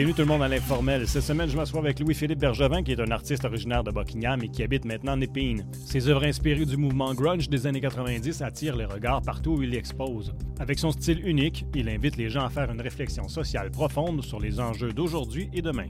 [0.00, 1.06] Bienvenue tout le monde à l'informel.
[1.06, 4.48] Cette semaine, je m'assois avec Louis-Philippe Bergevin, qui est un artiste originaire de Buckingham et
[4.48, 5.66] qui habite maintenant en Épine.
[5.72, 9.74] Ses œuvres inspirées du mouvement grunge des années 90 attirent les regards partout où il
[9.74, 10.32] expose.
[10.58, 14.40] Avec son style unique, il invite les gens à faire une réflexion sociale profonde sur
[14.40, 15.88] les enjeux d'aujourd'hui et demain.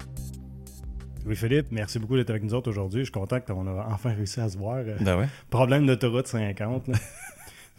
[1.24, 3.02] Louis-Philippe, merci beaucoup d'être avec nous autres aujourd'hui.
[3.02, 4.82] Je suis content qu'on a enfin réussi à se voir.
[5.00, 5.28] Ben ouais.
[5.50, 6.88] Problème d'autoroute 50.
[6.88, 6.98] là.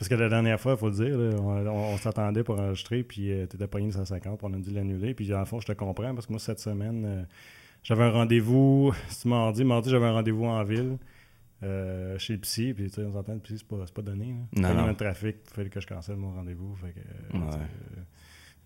[0.01, 2.59] Parce que la dernière fois, il faut le dire, là, on, on- on s'attendait pour
[2.59, 5.13] enregistrer, puis tu étais pogné 150, puis on a dû l'annuler.
[5.13, 7.23] Puis dans le fond, je te comprends, parce que moi, cette semaine, euh,
[7.83, 10.97] j'avais un rendez-vous, c'est mardi, mardi, j'avais un rendez-vous en ville,
[11.61, 14.33] euh, chez le psy, puis tu sais, on s'entend, le psy, c'est pas, pas donné.
[14.59, 14.73] Là.
[14.73, 14.87] Non, non.
[14.87, 16.75] de trafic, il fallait que je cancelle mon rendez-vous.
[16.77, 17.55] Fait que, euh, Ouais.
[17.55, 18.01] euh,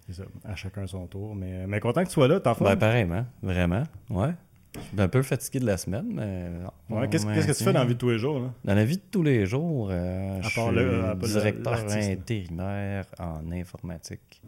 [0.08, 1.36] c'est ça, à chacun son tour.
[1.36, 2.64] Mais, mais content que tu sois là, t'en fais.
[2.64, 3.84] Ben, pareillement, vraiment.
[4.10, 4.32] Ouais.
[4.76, 6.50] Je suis un peu fatigué de la semaine, mais.
[6.90, 8.40] Ouais, qu'est-ce, que tu fais dans la vie de tous les jours?
[8.40, 8.54] Là?
[8.64, 13.52] Dans la vie de tous les jours, euh, je suis le- à directeur intérimaire en
[13.52, 14.42] informatique.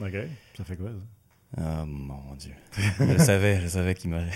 [0.00, 0.14] OK.
[0.56, 1.62] Ça fait quoi, ça?
[1.82, 2.54] Oh mon Dieu.
[2.98, 4.30] je savais, je savais qu'il m'aurait.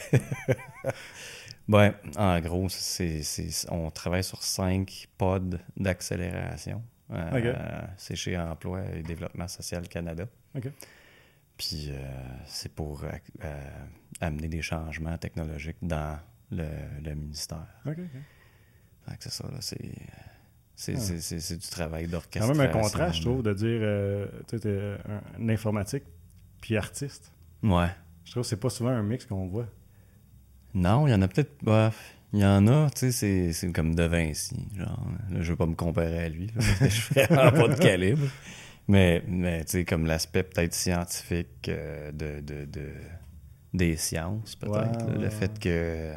[1.69, 6.83] ouais, en gros, c'est, c'est- on travaille sur cinq pods d'accélération.
[7.13, 10.27] Euh, C'est chez Emploi et Développement Social Canada.
[10.57, 10.69] OK.
[11.57, 11.97] Puis euh,
[12.47, 13.09] c'est pour euh,
[13.45, 13.71] euh,
[14.21, 16.19] amener des changements technologiques dans
[16.51, 16.67] le,
[17.05, 17.67] le ministère.
[17.87, 17.97] OK,
[19.21, 19.79] c'est ça, là, c'est,
[20.75, 21.01] c'est, Ah.
[21.01, 22.53] c'est- c'est- c'est du travail C'est d'orchestration.
[22.55, 26.05] quand même un contraste, je trouve, de dire euh, tu sais, un, un informatique
[26.61, 27.33] puis artiste.
[27.63, 27.89] Ouais.
[28.25, 29.69] Je trouve que c'est pas souvent un mix qu'on voit.
[30.75, 31.53] Non, il y en a peut-être.
[31.63, 31.93] bah,
[32.33, 34.57] il y en a, tu sais, c'est, comme De Vinci.
[34.77, 37.81] Genre, là, je veux pas me comparer à lui, là, je suis vraiment pas de
[37.81, 38.27] calibre.
[38.89, 42.93] Mais, mais tu sais, comme l'aspect peut-être scientifique euh, de, de, de-
[43.77, 45.07] des sciences, peut-être.
[45.07, 46.15] Ouais, le fait que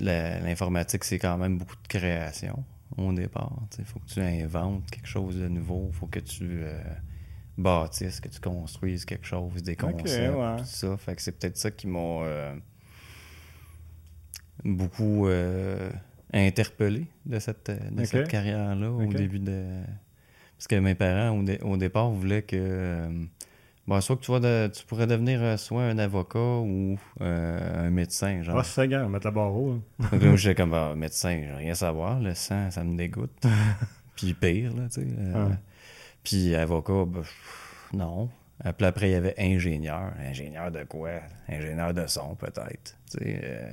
[0.00, 2.64] l'informatique, c'est quand même beaucoup de création
[2.96, 3.52] au départ.
[3.78, 5.88] Il faut que tu inventes quelque chose de nouveau.
[5.92, 6.82] Il faut que tu euh,
[7.58, 10.56] bâtisses, que tu construises quelque chose, des concepts, ouais.
[10.58, 10.96] tout ça.
[10.96, 12.56] Fait que c'est peut-être ça qui m'a euh,
[14.64, 15.90] beaucoup euh,
[16.32, 19.82] interpellé de cette, de cette carrière-là au début de...
[20.56, 23.26] Parce que mes parents, au, dé- au départ, voulaient que...
[23.86, 27.86] bon, soit que tu, vas de- tu pourrais devenir euh, soit un avocat ou euh,
[27.86, 28.58] un médecin, genre.
[28.58, 29.80] Ah, c'est gars, mettre la barre haut.
[29.98, 32.20] Donc là, j'étais comme ah, médecin, j'ai rien à savoir.
[32.20, 33.32] Le sang, ça me dégoûte.
[34.16, 35.06] Puis pire, là, tu sais.
[35.18, 35.54] euh, Ouais.
[36.22, 38.30] Puis avocat, ben, pff, non.
[38.78, 40.12] Puis après, il y avait ingénieur.
[40.24, 41.10] Ingénieur de quoi?
[41.48, 42.96] Ingénieur de son, peut-être.
[43.10, 43.70] tu sais, euh,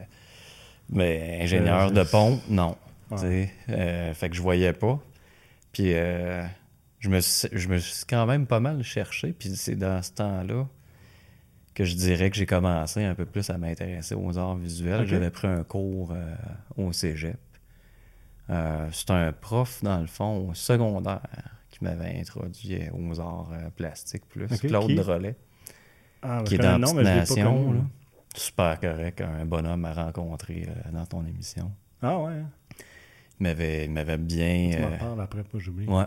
[0.89, 2.75] mais ingénieur de pont, non.
[3.11, 3.49] Ouais.
[3.67, 4.13] tu sais.
[4.15, 4.99] Fait que je voyais pas.
[5.71, 6.43] Puis euh,
[7.01, 9.33] je, me suis, je me suis quand même pas mal cherché.
[9.33, 10.65] Puis c'est dans ce temps-là
[11.75, 15.05] que je dirais que j'ai commencé un peu plus à m'intéresser aux arts visuels.
[15.07, 16.35] J'avais pris un cours euh,
[16.77, 17.37] au cégep.
[18.49, 21.21] Euh, c'est un prof, dans le fond, au secondaire,
[21.69, 24.47] qui m'avait introduit aux arts euh, plastiques plus.
[24.59, 24.95] Claude qui?
[24.95, 25.35] Drolet,
[26.21, 27.35] Ah, qui est dans nom, Nation.
[27.65, 27.79] connu, là.
[27.79, 27.85] là.
[28.35, 31.71] Super correct, un bonhomme à rencontrer euh, dans ton émission.
[32.01, 32.33] Ah ouais.
[32.33, 32.49] hein.
[33.39, 34.71] Il m'avait, il m'avait bien...
[34.75, 35.87] Tu m'en parles après, pas j'oublie.
[35.87, 36.03] ouais.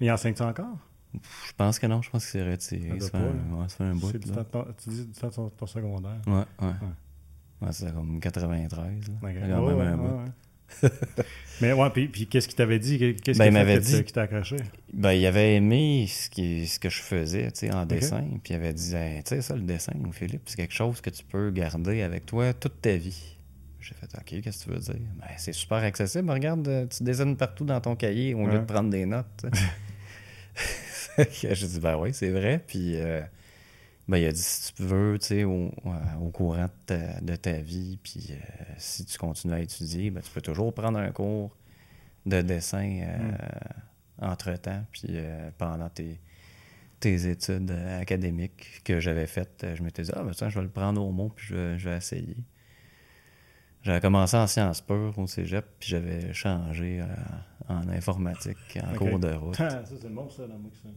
[0.00, 0.76] Il enseigne ça encore?
[1.12, 3.00] Je pense que non, je pense qu'il s'est retiré.
[3.00, 3.20] Ça fait un,
[3.60, 4.10] ouais, ça fait un bout.
[4.12, 4.44] C'est là.
[4.44, 6.20] temps tu dis du temps de ton, ton secondaire.
[6.26, 6.72] Ouais, ouais.
[7.62, 9.08] Ouais, c'est comme 93.
[9.08, 9.14] Là.
[9.20, 9.20] Ok.
[9.22, 10.30] C'est Ouais, quand même un bout.
[11.60, 12.96] mais ouais, puis, puis qu'est-ce qu'il t'avait dit?
[13.20, 14.56] Qu'est-ce Ben, qu'il il m'avait fait que- dit- qui t'a accroché?
[14.94, 18.22] Ben, il avait aimé ce, qui, ce que je faisais, tu sais, en dessin.
[18.44, 21.10] Puis il avait dit, Hey, tu sais, ça, le dessin, Philippe, c'est quelque chose que
[21.10, 23.36] tu peux garder avec toi toute ta vie.
[23.80, 25.06] J'ai fait, OK, qu'est-ce que tu veux dire?
[25.18, 26.30] Ben, c'est super accessible.
[26.30, 28.58] Regarde, euh, tu dessines partout dans ton cahier au lieu Ouais.
[28.60, 29.44] de prendre des notes.
[31.42, 32.62] J'ai dit, ben oui, c'est vrai.
[32.66, 33.22] Puis euh,
[34.10, 37.20] ben, il a dit, si tu veux, tu sais, au, euh, au courant de ta,
[37.20, 38.34] de ta vie, puis euh,
[38.76, 41.56] si tu continues à étudier, ben, tu peux toujours prendre un cours
[42.26, 43.32] de dessin euh,
[44.20, 45.16] entre-temps, puis
[45.58, 46.18] pendant tes,
[46.98, 50.70] tes études académiques que j'avais faites, je m'étais dit, ah, ben tiens, je vais le
[50.70, 52.36] prendre au mot, puis je vais essayer.
[53.82, 57.04] J'avais commencé en sciences pures au cégep, puis j'avais changé euh,
[57.68, 59.56] en informatique en cours de route.
[59.58, 60.88] Ah, ça, c'est bon, ça, dans moi, ça.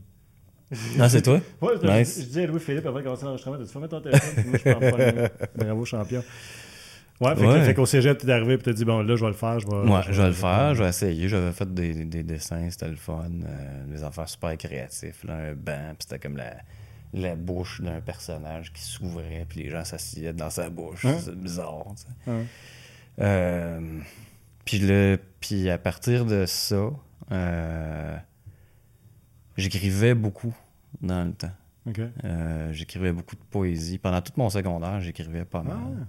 [0.98, 1.40] Non, c'est toi?
[1.62, 2.16] Ouais, je- Nice.
[2.20, 4.72] je, je dis à Louis-Philippe après commencer l'enregistrement, tu fermes ton téléphone, puis moi, je
[4.72, 5.30] prends pas le.
[5.56, 6.24] Bravo, champion.
[7.22, 7.64] Ouais, fait, Ouais.
[7.64, 9.68] fait qu'au cégep, t'es arrivé, puis t'as dit, bon, là, je vais le faire, je
[9.68, 9.76] vais...
[9.90, 11.30] Ouais, je vais le faire, je vais essayer.
[11.30, 15.54] J'avais fait des, des dessins, c'était le fun, euh, des affaires super créatifs, là, un
[15.54, 16.56] banc, puis c'était comme la,
[17.14, 21.06] la bouche d'un personnage qui s'ouvrait, puis les gens s'assillaient dans sa bouche.
[21.06, 21.18] Hein?
[21.20, 21.86] C'est bizarre.
[22.28, 22.46] Ouais.
[23.20, 24.00] Euh,
[24.66, 26.90] puis, le, puis à partir de ça,
[27.32, 28.18] euh,
[29.58, 30.56] j'écrivais beaucoup
[31.02, 31.52] dans le temps.
[32.24, 33.98] Euh, j'écrivais beaucoup de poésie.
[33.98, 35.78] Pendant tout mon secondaire, j'écrivais pas mal.
[35.78, 36.06] Ah.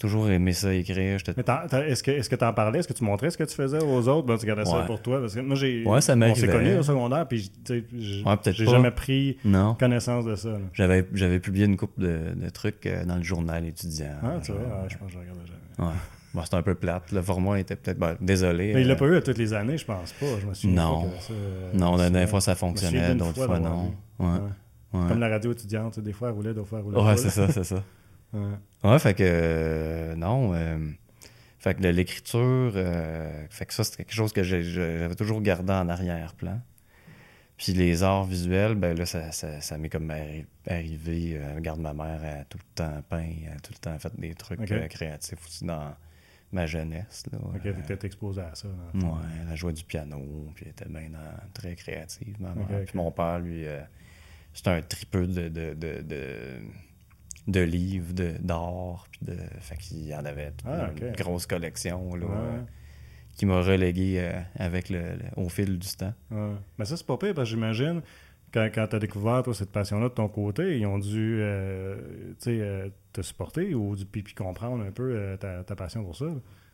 [0.00, 1.18] Toujours aimé ça écrire.
[1.36, 2.80] Mais t'en- t'en- est-ce que est-ce que tu en parlais?
[2.80, 4.26] Est-ce que tu montrais ce que tu faisais aux autres?
[4.26, 4.86] Ben, tu gardais ça Ouais.
[4.86, 5.20] pour toi?
[5.20, 5.84] Parce que moi, j'ai.
[5.84, 8.70] Ouais, ça On s'est connus au secondaire, puis Ouais, j'ai pas.
[8.70, 9.74] jamais pris Non.
[9.78, 10.48] connaissance de ça.
[10.72, 14.16] J'avais, j'avais publié une couple de, de trucs euh, dans le journal étudiant.
[14.22, 15.88] Ah, tu vois, ouais, je pense que je regardais jamais.
[15.90, 15.94] Ouais.
[16.32, 17.10] Bon, c'était un peu plate.
[17.12, 17.98] Le format était peut-être.
[17.98, 18.72] ben, désolé.
[18.72, 20.26] Mais il l'a euh, pas eu à toutes les années, je pense pas.
[20.40, 21.02] Je me souviens Non.
[21.02, 23.92] pas que ça, euh, Non, ça- des fois ça fonctionnait, d'autres fois non.
[24.18, 24.26] Ouais.
[24.26, 24.32] Ouais.
[24.92, 27.30] Ouais, Comme la radio étudiante, des fois elle roulait, d'autres fois elle roulait Ouais, c'est
[27.30, 27.82] ça, c'est ça.
[28.32, 28.98] Ouais.
[28.98, 30.52] Fait que euh, non.
[30.54, 30.78] euh,
[31.58, 35.88] fait que l'écriture, euh, fait que ça, c'est quelque chose que j'avais toujours gardé en
[35.88, 36.60] arrière-plan.
[37.58, 41.36] Puis les arts visuels, ben là, ça, ça, ça m'est comme arri- arrivé.
[41.36, 44.32] euh, regarde, ma mère a tout le temps peint, a tout le temps fait des
[44.34, 45.94] trucs euh, créatifs aussi dans
[46.52, 47.24] ma jeunesse.
[47.30, 48.68] Là, Ok, Euh, exposé à ça.
[48.68, 48.98] là.
[49.06, 49.18] Ouais,
[49.50, 50.18] elle jouait du piano,
[50.54, 52.84] puis elle était bien dans- très créative, ma mère.
[52.86, 53.66] Puis mon père, lui,
[54.54, 56.60] c'est un tripeux de, de, de, de,
[57.48, 59.36] de livres, de- d'art, puis de...
[59.60, 61.16] Fait qu'il en avait Ah, une ok.
[61.18, 62.32] grosse collection, là, Ouais.
[62.34, 62.60] euh,
[63.36, 66.12] qui m'a relégué euh, avec le, le- au fil du temps.
[66.30, 66.52] Ouais.
[66.78, 68.02] Mais ça, c'est pas pire parce que j'imagine,
[68.52, 71.96] quand, quand tu as découvert toi, cette passion-là de ton côté, ils ont dû euh,
[72.40, 75.74] tu sais, euh, te supporter ou du puis, puis comprendre un peu euh, ta, ta
[75.76, 76.26] passion pour ça.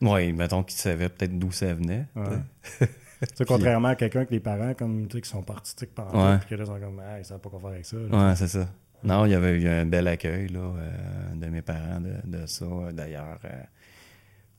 [0.03, 2.07] Ouais, mettons qu'il savait peut-être d'où ça venait.
[2.17, 2.89] Ouais.
[3.35, 6.15] sais, contrairement à quelqu'un que les parents, comme, tu sais, qui sont pas artistiques par
[6.15, 6.39] Ouais.
[6.39, 7.97] puis que là, ils sont comme, ah, ils savent pas quoi faire avec ça.
[7.97, 8.69] Ouais, c'est ça.
[9.05, 12.47] Non, il y avait eu un bel accueil là, euh, de mes parents de, de
[12.47, 12.67] ça.
[12.93, 13.63] D'ailleurs, euh,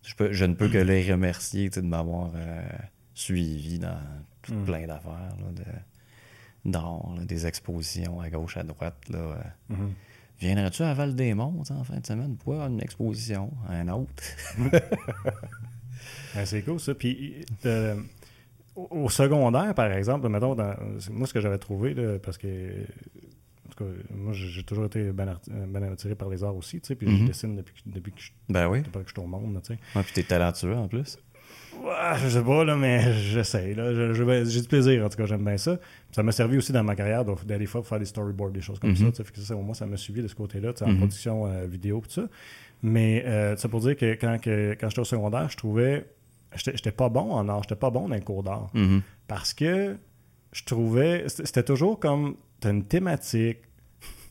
[0.03, 2.61] je, peux- je ne peux que les remercier de m'avoir euh,
[3.13, 3.99] suivi dans
[4.41, 4.65] tout Mm.
[4.65, 9.09] plein d'affaires, de- d'art, là, des expositions à gauche, à droite.
[9.09, 9.37] Là.
[9.69, 9.93] Mhm.
[10.39, 12.37] Viendrais-tu à Val-des-Monts en fin de semaine?
[12.37, 13.51] Pour une exposition?
[13.67, 14.23] Un autre?
[16.45, 16.93] C'est cool ça.
[16.93, 17.43] Puis
[18.75, 20.75] au, secondaire, par exemple, mettons, dans-
[21.11, 22.47] moi ce que j'avais trouvé, là, parce que
[23.77, 26.88] tout cas, moi j'ai toujours été bien euh, bien attiré par les arts aussi, tu
[26.88, 27.27] sais, puis je Mhm.
[27.27, 28.81] dessine depuis, que- depuis que je Ben oui.
[28.81, 29.79] depuis que je suis au monde, tu sais.
[29.95, 31.18] Ouais, puis t'es talentueux en plus.
[31.83, 33.74] Ouais, je sais pas, là, mais j'essaie.
[33.75, 33.94] là.
[33.94, 35.77] Je- je- J'ai du plaisir, en tout cas, j'aime bien ça.
[35.77, 38.91] Puis ça m'a servi aussi dans ma carrière d'aller faire des storyboards, des choses comme
[38.91, 39.13] Mhm.
[39.13, 39.24] ça.
[39.24, 40.97] que ça, au moins, ça m'a suivi de ce côté-là, tu sais, en Mhm.
[40.97, 42.27] production euh, vidéo tout ça.
[42.81, 46.06] Mais euh, ça pour dire que quand, que, quand j'étais au secondaire, je trouvais.
[46.56, 48.71] J'étais pas bon en art, j'étais pas bon dans le cours d'art.
[49.27, 49.97] Parce que
[50.53, 51.25] je trouvais.
[51.27, 52.35] C'était c'était toujours comme.
[52.59, 53.59] T'as une thématique,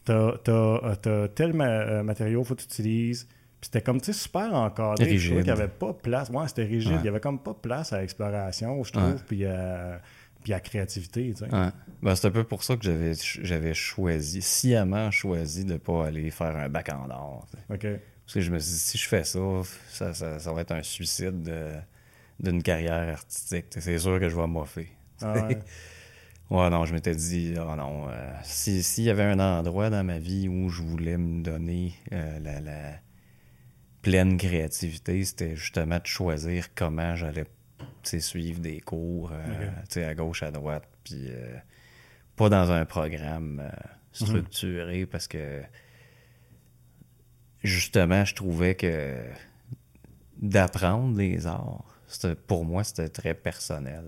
[0.07, 3.25] t'as t'as, euh, t'as tel ma- euh, matériau, faut que tu utilises.
[3.61, 4.95] Puis c'était comme, tu sais, super encadré.
[4.97, 5.35] Je trouvais Rigide.
[5.37, 6.31] qu'il n'y avait pas place.
[6.31, 6.93] Ouais, c'était rigide.
[6.93, 6.99] Ouais.
[7.03, 9.17] Il y avait comme pas place à l'exploration, je trouve, Ouais.
[9.27, 10.01] puis, à,
[10.45, 11.55] puis à créativité, tu sais.
[11.55, 11.69] Ouais.
[12.03, 13.13] Ben, c'est un peu pour ça que j'avais
[13.43, 17.07] j'avais choisi, sciemment choisi de pas aller faire un bac en.
[17.73, 17.87] OK.
[18.27, 19.39] Parce que je me suis dit, si je fais ça,
[19.89, 21.73] ça, ça, ça va être un suicide de-
[22.39, 23.67] d'une carrière artistique.
[23.71, 24.89] C'est sûr que je vais moffer.
[25.23, 25.59] Ah ouais.
[26.51, 30.05] Ouais, non, je m'étais dit, oh non, euh, si- s'il y avait un endroit dans
[30.05, 32.93] ma vie où je voulais me donner euh, la, la
[34.03, 37.47] pleine créativité, c'était justement de choisir comment j'allais
[38.05, 41.57] suivre des cours euh, à gauche, à droite, puis euh,
[42.37, 43.71] pas dans un programme euh,
[44.13, 45.63] structuré parce que
[47.65, 49.17] justement, je trouvais que
[50.41, 54.05] d'apprendre les arts, c'était- pour moi, c'était très personnel.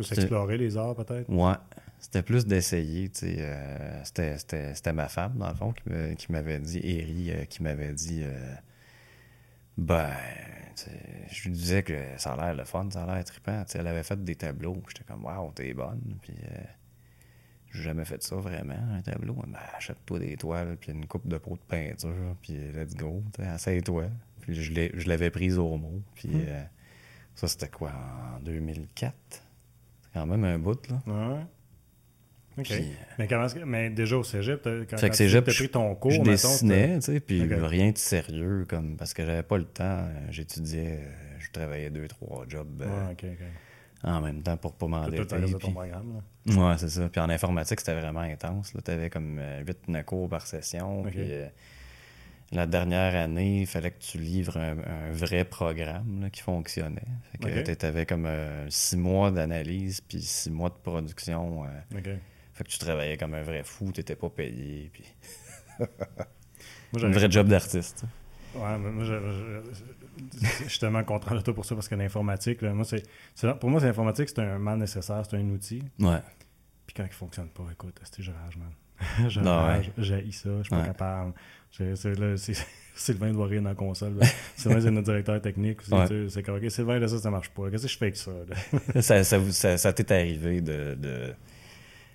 [0.00, 1.28] C'est- s'explorer les arts, peut-être?
[1.28, 1.54] Ouais,
[1.98, 3.36] c'était plus d'essayer, tu sais.
[3.38, 8.22] euh, c'était, ma femme, dans le fond, qui, m'avait dit, Eri, euh, qui m'avait dit,
[8.24, 8.54] euh,
[9.78, 10.10] ben,
[11.30, 13.64] je lui disais que ça a l'air le fun, ça a l'air trippant.
[13.74, 16.16] Elle avait fait des tableaux, j'étais comme, waouh, t'es bonne.
[16.22, 16.34] Puis,
[17.72, 19.34] j'ai jamais fait ça vraiment, un tableau.
[19.34, 24.04] Ben, achète-toi des toiles, puis une coupe de pots de peinture, puis let's go, essaye-toi.
[24.40, 26.62] Puis je, l'avais prise au mot, puis euh,
[27.34, 27.92] ça, c'était quoi,
[28.36, 29.14] en 2004?
[30.14, 31.02] Quand même un bout, là.
[31.06, 31.40] Ouais.
[32.56, 32.64] OK.
[32.66, 32.84] Puis,
[33.18, 35.92] mais, comment, mais déjà au cégep, quand, Fait quand que tu as je- pris ton
[35.96, 39.58] cours, je mettons, dessinais, tu sais, puis rien de sérieux, comme parce que j'avais pas
[39.58, 39.82] le temps.
[40.06, 43.12] euh, J'étudiais, euh, je travaillais deux, trois jobs euh,
[44.04, 45.18] en même temps pour pas m'endetter.
[45.24, 46.70] de ton puis- programme, là.
[46.70, 47.08] Ouais, c'est ça.
[47.08, 48.72] Puis en informatique, c'était vraiment intense.
[48.84, 51.02] Tu avais comme 8 cours par session.
[51.02, 51.48] Puis euh,
[52.52, 57.02] la dernière année, il fallait que tu livres un, un vrai programme là, qui fonctionnait.
[57.32, 57.76] Fait que Ok.
[57.78, 58.26] tu avais comme
[58.68, 61.64] 6 mois d'analyse, puis 6 mois de production.
[61.64, 61.68] euh,
[62.52, 64.90] fait que tu travaillais comme un vrai fou, tu pas payé.
[64.92, 65.04] Puis...
[66.92, 68.04] Moi, Un vrai job d'artiste.
[68.54, 69.72] Ouais, mais moi, je, je-
[70.40, 73.02] je- je suis tellement content de toi pour ça parce que l'informatique, moi, c'est,
[73.58, 75.82] pour moi, c'est l'informatique, c'est un mal nécessaire, c'est un outil.
[75.98, 76.20] Ouais.
[76.86, 78.70] Puis quand il fonctionne pas, écoute, c'est rage, man.
[79.42, 80.86] Non, rage, j'haïs ça, je suis pas Ouais.
[80.86, 81.32] capable.
[82.96, 84.14] Sylvain doit rire dans la console.
[84.56, 85.78] Sylvain, c'est notre directeur technique.
[85.90, 86.06] Ouais.
[86.28, 87.68] C'est comme, OK, Sylvain, là, ça, ça marche pas.
[87.70, 88.30] Qu'est-ce que je fais avec ça?
[88.94, 89.02] là?
[89.02, 91.34] ça, ça, vous- ça, ça t'est arrivé de, de,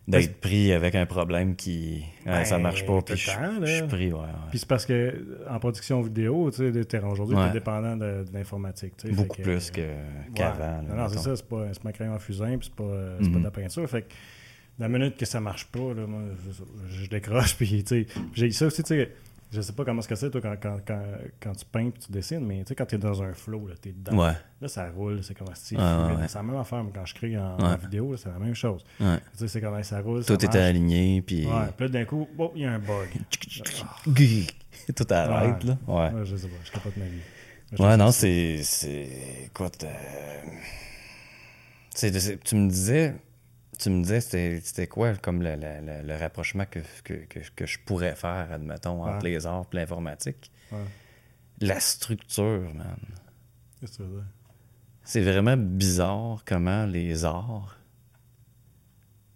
[0.08, 3.66] d'être pris avec un problème qui Ben, ça marche pas puis je, temps, là.
[3.66, 4.26] je suis pris ouais, ouais.
[4.50, 7.48] Puis c'est parce que en production vidéo, tu sais, aujourd'hui, Ouais.
[7.48, 8.94] t'es dépendant de, de l'informatique.
[9.12, 12.58] beaucoup plus euh, qu'avant Non, c'est ça, c'est pas, c'est pas un crayon à fusain,
[12.58, 13.40] puis c'est pas, c'est pas Mhm.
[13.40, 13.90] de la peinture.
[13.90, 14.08] Fait que
[14.80, 16.22] la minute que ça marche pas, là, moi,
[16.90, 19.12] je, je décroche, puis tu sais, j'ai ça aussi, tu sais,
[19.52, 21.02] je sais pas comment ce que c'est, toi, quand, quand, quand,
[21.40, 23.74] quand tu peins puis tu dessines, mais tu sais, quand t'es dans un flow, là,
[23.82, 24.18] t'es dedans.
[24.18, 26.28] ouais Là, ça roule, c'est comme si Ouais, ouais.
[26.28, 28.84] C'est la même affaire, quand je crée en, vidéo, c'est la même chose.
[29.00, 29.06] Tu
[29.36, 32.52] sais, c'est comme ça roule, tout était aligné puis Ouais, puis là, d'un coup, oh,
[32.56, 33.10] il y a un bug.
[34.96, 37.20] tout arrête là ouais Ouais, je sais pas, je capote ma vie.
[37.72, 38.62] Je Ouais, non, c'est.
[38.64, 39.10] c'est
[39.46, 39.84] écoute.
[39.84, 40.42] euh,
[41.94, 43.16] c'est- tu me disais.
[43.80, 47.80] Tu me disais, c'était quoi comme le, le- le- rapprochement que, que, que, que je
[47.80, 49.32] pourrais faire, admettons, entre Ouais.
[49.32, 50.52] les arts et l'informatique?
[50.72, 50.78] Ouais.
[51.62, 52.98] La structure, man.
[53.80, 54.04] Qu'est-ce que?
[55.04, 57.78] C'est vraiment bizarre comment les arts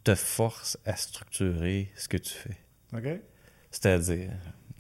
[0.04, 2.58] te forcent à structurer ce que tu fais.
[2.94, 3.22] OK?
[3.72, 4.32] C'est-à-dire,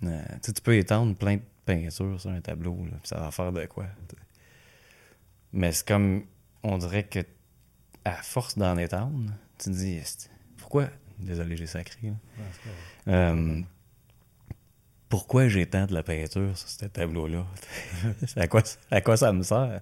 [0.03, 3.65] euh, tu peux étendre plein de peintures sur un tableau, là, ça va faire de
[3.65, 3.85] quoi.
[5.53, 6.25] Mais c'est comme,
[6.63, 7.19] on dirait que
[8.05, 9.31] à force d'en étendre,
[9.63, 9.99] tu te dis,
[10.57, 10.89] pourquoi,
[11.19, 12.13] désolé, j'ai sacré, là.
[12.37, 13.13] Ouais.
[13.13, 13.61] Euh,
[15.09, 17.45] pourquoi j'étends de la peinture sur ce tableau-là?
[18.35, 19.81] à, quoi, à quoi ça me sert?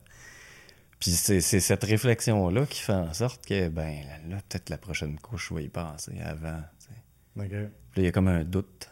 [0.99, 5.49] Puis c'est cette réflexion-là qui fait en sorte que, ben, là, peut-être la prochaine couche,
[5.49, 6.61] je vais y penser avant.
[6.79, 7.45] tu sais.
[7.45, 7.49] OK.
[7.49, 8.89] Puis là, il y a comme un doute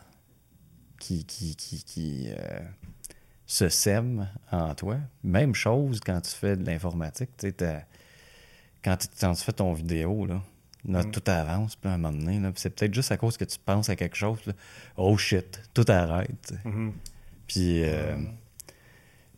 [0.99, 2.59] qui, qui, qui, qui, euh,
[3.45, 4.97] se sème en toi.
[5.23, 7.29] Même chose quand tu fais de l'informatique.
[7.37, 7.83] tu sais, t'as-
[8.83, 10.41] Quand, quand tu fais ton vidéo, là,
[10.87, 11.11] là, Mm.
[11.11, 13.89] tout avance, puis à un moment donné, c'est peut-être juste à cause que tu penses
[13.89, 14.39] à quelque chose.
[14.45, 14.53] là,
[14.97, 16.53] oh shit, tout arrête.
[16.65, 16.93] Mhm.
[17.47, 18.15] Puis, euh,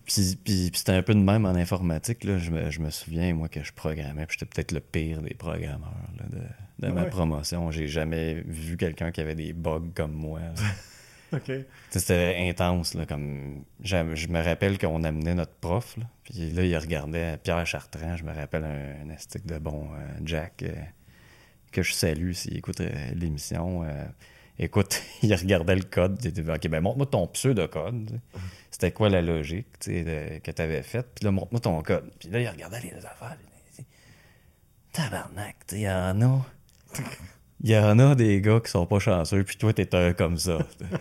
[0.06, 2.24] puis, puis- puis c'était un peu de même en informatique.
[2.26, 2.38] Là.
[2.38, 4.26] Je, me, je me souviens, moi, que je programmais.
[4.26, 7.10] Puis j'étais peut-être le pire des programmeurs là, de, de ma Ouais.
[7.10, 7.72] promotion.
[7.72, 10.42] J'ai jamais vu quelqu'un qui avait des bugs comme moi.
[11.92, 12.94] C'était intense.
[12.94, 13.64] Là, comme...
[13.84, 13.96] Je
[14.28, 15.96] me rappelle qu'on amenait notre prof.
[15.98, 18.18] Là, puis là, il regardait Pierre Chartrand.
[18.18, 20.74] Je me rappelle un, un de bon euh, Jack euh,
[21.72, 23.84] que je salue s'il écoute euh, l'émission.
[23.84, 24.06] euh,
[24.60, 26.18] écoute, il regardait le code.
[26.24, 28.20] Il était OK, ben montre-moi ton pseudo-code.
[28.70, 31.08] C'était quoi la logique que tu avais faite?
[31.16, 32.10] Puis là, montre-moi ton code.
[32.20, 33.38] Puis là, il regardait les affaires.
[33.78, 33.88] il dit,
[34.94, 36.46] Tabarnak, il y en a.
[37.64, 40.36] Il y en a des gars qui sont pas chanceux, puis toi, t'es un comme
[40.36, 40.58] ça.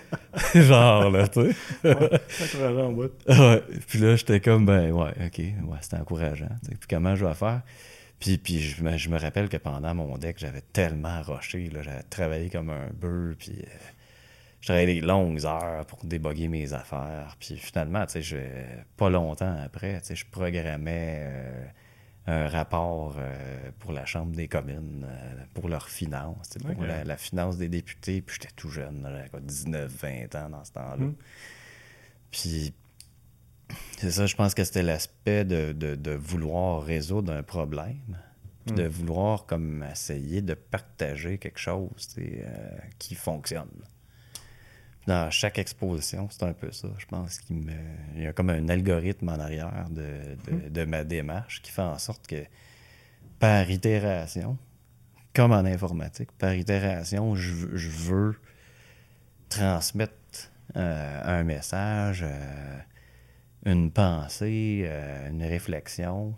[0.55, 1.91] Genre, là, tu sais.
[1.91, 3.13] Encourageant en bout.
[3.27, 3.63] Ouais.
[3.89, 6.51] Puis là, j'étais comme, ben ouais, ok, ouais, c'était encourageant.
[6.69, 7.63] Puis comment je vais faire?
[8.21, 12.03] Puis, puis je, me, je me rappelle que pendant mon deck, j'avais tellement rushé, j'avais
[12.05, 13.77] travaillé comme un bœuf, puis euh,
[14.61, 17.37] je travaillais des longues heures pour déboguer mes affaires.
[17.41, 21.65] Puis finalement, tu sais, pas longtemps après, tu sais, je programmais euh,
[22.27, 27.17] un rapport euh, pour la Chambre des communes, euh, pour leurs finances, pour la, la
[27.17, 28.21] finance des députés.
[28.21, 31.07] Puis j'étais tout jeune, là, j'avais quoi, 19, 20 ans dans ce temps-là.
[31.07, 31.15] Mm.
[32.31, 32.75] Puis
[33.99, 38.19] c'est ça, je pense que c'était l'aspect de, de- de vouloir résoudre un problème,
[38.67, 42.43] puis de vouloir comme essayer de partager quelque chose euh,
[42.99, 43.69] qui fonctionne.
[45.07, 46.89] Dans chaque exposition, c'est un peu ça.
[46.99, 47.73] Je pense qu'il me...
[48.17, 51.83] il y a comme un algorithme en arrière de, de- de ma démarche qui fait
[51.83, 52.45] en sorte que
[53.39, 54.59] par itération,
[55.35, 58.37] comme en informatique, par itération, je, veux- je veux
[59.49, 60.13] transmettre
[60.77, 62.79] euh, un message, euh,
[63.65, 66.35] une pensée, euh, une réflexion.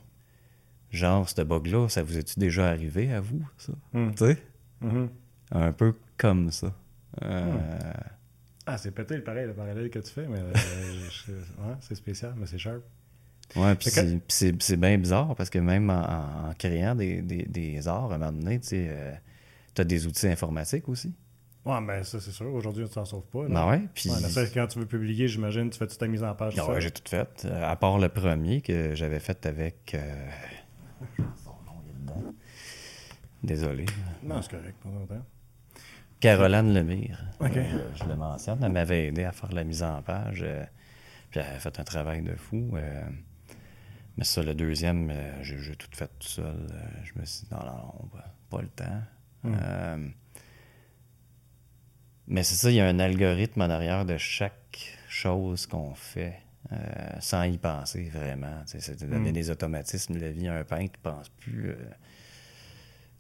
[0.91, 3.73] Genre, ce bug-là, ça vous est-tu déjà arrivé à vous, ça?
[3.93, 4.11] Hmm.
[4.11, 4.39] Tu sais?
[4.81, 5.09] Mhm.
[5.53, 6.73] Un peu comme ça.
[7.23, 7.57] Euh,
[8.67, 10.53] Ah, c'est peut-être pareil, le parallèle que tu fais, mais euh,
[11.11, 12.81] je- ouais, c'est spécial, mais c'est sharp.
[13.57, 13.91] Ouais, puis
[14.29, 18.33] c'est- bien bizarre parce que même en, créant des, des- des arts, à un moment
[18.33, 19.13] donné, tu sais, euh,
[19.75, 21.13] t'as des outils informatiques aussi.
[21.65, 22.53] Ouais, ben ça, c'est sûr.
[22.53, 23.45] Aujourd'hui, tu t'en sauves pas.
[23.45, 23.49] là.
[23.49, 24.11] Ben ouais, puis...
[24.53, 26.55] Quand tu veux publier, j'imagine, tu fais toute ta mise en page.
[26.59, 26.81] Ah seul.
[26.81, 27.45] j'ai tout fait.
[27.45, 29.95] Euh, à part le premier que j'avais fait avec.
[29.95, 30.29] euh,
[31.45, 32.35] son nom, il est dedans.
[33.45, 33.87] Désolé.
[34.25, 35.25] Non, c'est correct, pas longtemps.
[36.19, 37.25] Caroline Lemire.
[37.41, 37.57] Ok.
[37.57, 38.59] Euh, je le mentionne.
[38.63, 40.43] Elle m'avait aidé à faire la mise en page.
[40.45, 40.65] euh,
[41.31, 42.71] puis elle a fait un travail de fou.
[42.75, 43.03] euh,
[44.17, 46.67] mais ça, le deuxième, j'ai tout fait tout seul.
[47.05, 49.03] je me suis dit, non, non, non, pas- pas le temps.
[49.45, 50.11] Hmm.
[52.29, 56.39] Mais c'est ça, il y a un algorithme en arrière de chaque chose qu'on fait.
[56.73, 56.77] euh,
[57.21, 58.63] sans y penser vraiment.
[58.67, 59.35] C'est de donner Mm.
[59.35, 60.17] des automatismes.
[60.19, 61.71] La vie, un peintre ne pense plus.
[61.71, 61.75] euh,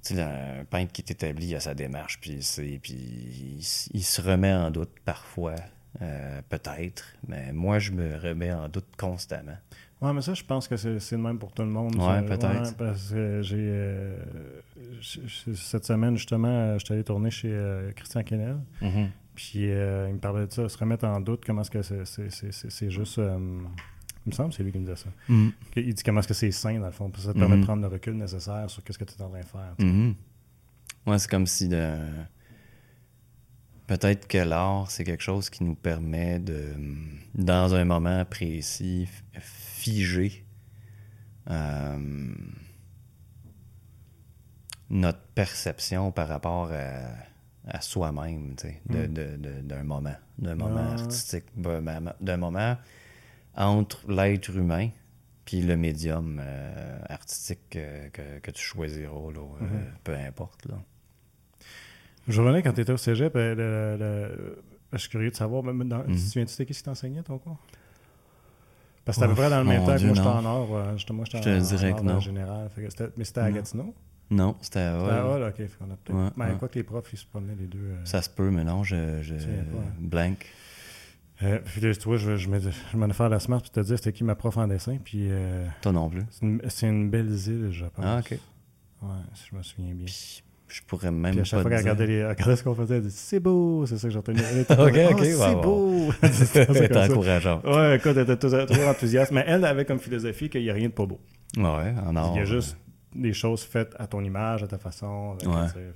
[0.03, 4.71] tu sais, un peintre qui est établi à sa démarche, puis, il se remet en
[4.71, 5.57] doute parfois
[6.01, 9.59] Euh, peut-être, mais moi, je me remets en doute constamment.
[10.03, 11.95] Ouais, mais ça, je pense que c'est le même pour tout le monde.
[11.97, 12.77] Ouais, peut-être.
[12.77, 13.57] parce que j'ai.
[13.61, 14.17] euh,
[15.01, 18.59] cette semaine, justement, euh, je suis allé tourner chez euh, Christian Kennel.
[19.35, 22.91] Puis euh, il me parlait de ça, se remettre en doute, comment est-ce que c'est-
[22.91, 23.17] juste.
[23.19, 25.09] il me semble que c'est lui qui me disait ça.
[25.29, 25.53] Mhm.
[25.77, 27.09] Il dit comment est-ce que c'est sain, dans le fond.
[27.11, 27.61] Puis ça te permet Mhm.
[27.63, 29.75] de prendre le recul nécessaire sur ce que tu es en train de faire.
[31.07, 31.97] Ouais, c'est comme si de...
[33.99, 36.75] peut-être que l'art, c'est quelque chose qui nous permet de,
[37.35, 39.09] dans un moment précis,
[39.41, 40.45] figer
[41.51, 42.33] euh,
[44.91, 47.09] notre perception par rapport à,
[47.67, 48.55] à soi-même,
[48.89, 49.13] de- Mm.
[49.13, 50.93] de- de- d'un moment, d'un moment Ah.
[50.93, 52.37] artistique, d'un moment- d'un
[53.57, 54.89] entre l'être humain
[55.45, 59.85] puis le médium euh, artistique que, que- que tu choisiras, là, euh, Mhm.
[60.05, 60.67] peu importe.
[60.67, 60.81] Là.
[62.29, 63.35] Je revenais quand tu étais au cégep.
[63.37, 64.63] euh, le- le-
[64.93, 67.59] je suis curieux de savoir, même dans, tu souviens-tu c'était qui qui t'enseignait ton cours?
[69.05, 70.45] Parce que c'était à peu Ouf, près dans le même temps que moi, j'étais en
[70.45, 70.77] or.
[70.77, 72.71] euh, j'étais- moi, j'étais en, dirais en euh, général.
[73.17, 73.55] Mais c'était à Non.
[73.57, 73.95] Gatineau?
[74.31, 75.43] Non, c'était à C'était à Hall.
[75.43, 75.61] Hall, ok.
[75.61, 76.57] A peut-être- Ouais, ouais.
[76.59, 77.79] quoi que les profs, ils se promenaient les deux.
[77.81, 79.93] euh, Ça se peut, mais non, je, je Tu viens pas, hein.
[79.99, 80.47] blank.
[81.43, 83.71] euh, puis là, tu vois, je, je, me- je m'en ai fait la smart pour
[83.73, 84.99] te dire c'était qui ma prof en dessin.
[85.05, 86.23] Puis euh, Toi non plus.
[86.69, 88.05] c'est une, belle île, je pense.
[88.07, 88.39] Ah, ok.
[89.03, 90.05] Ouais, si je me souviens bien.
[90.07, 92.65] Puis, je pourrais même Puis à chaque pas fois qu'elle regardait, les- elle regardait ce
[92.65, 96.13] qu'on faisait, elle dit C'est beau, c'est ça que Ok, ok, Ah, ouais, c'est beau.
[96.23, 97.11] C'était C'est comme ça.
[97.13, 97.61] encourageant.
[97.65, 99.33] Ouais, écoute, elle était toujours, enthousiaste.
[99.33, 101.21] Mais elle avait comme philosophie qu'il n'y a rien de pas beau.
[101.57, 101.63] Ouais,
[102.07, 102.33] en or.
[102.35, 102.77] Il y a juste
[103.15, 105.37] des choses faites à ton image, à ta façon.
[105.41, 105.67] avec, Ouais.
[105.67, 105.93] tu sais,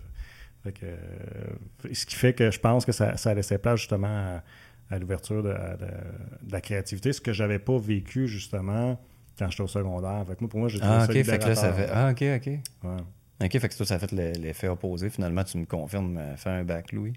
[0.64, 4.06] fait que, euh, ce qui fait que je pense que ça, ça laissait place justement
[4.08, 9.00] à, à l'ouverture de, de- de la créativité, ce que j'avais pas vécu justement
[9.38, 10.24] quand j'étais au secondaire.
[10.28, 11.80] Fait que moi, pour moi, j'ai trouvé Ah, ça ok, fait que là, ça fait.
[11.82, 11.96] libérateur.
[11.96, 12.46] Ah, ok, ok.
[12.90, 12.96] Ouais.
[13.42, 15.10] Ok, fait que toi, ça a fait le- l'effet opposé.
[15.10, 17.12] Finalement, tu me confirmes euh, faire un bac, Louis.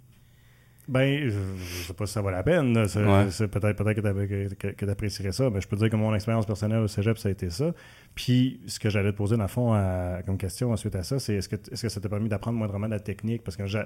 [0.88, 1.38] Ben, je,
[1.86, 2.88] sais pas si ça vaut la peine.
[2.88, 3.26] C'est- Ouais.
[3.48, 4.02] peut-être peut-être
[4.58, 7.18] que que t'apprécierais ça, mais je peux te dire que mon expérience personnelle au cégep,
[7.20, 7.72] ça a été ça.
[8.16, 11.20] Puis, ce que j'allais te poser, dans le fond, à- comme question ensuite à ça,
[11.20, 13.44] c'est est-ce que, est-ce que ça t'a permis d'apprendre moindrement de la technique?
[13.46, 13.78] Parce que moi, je,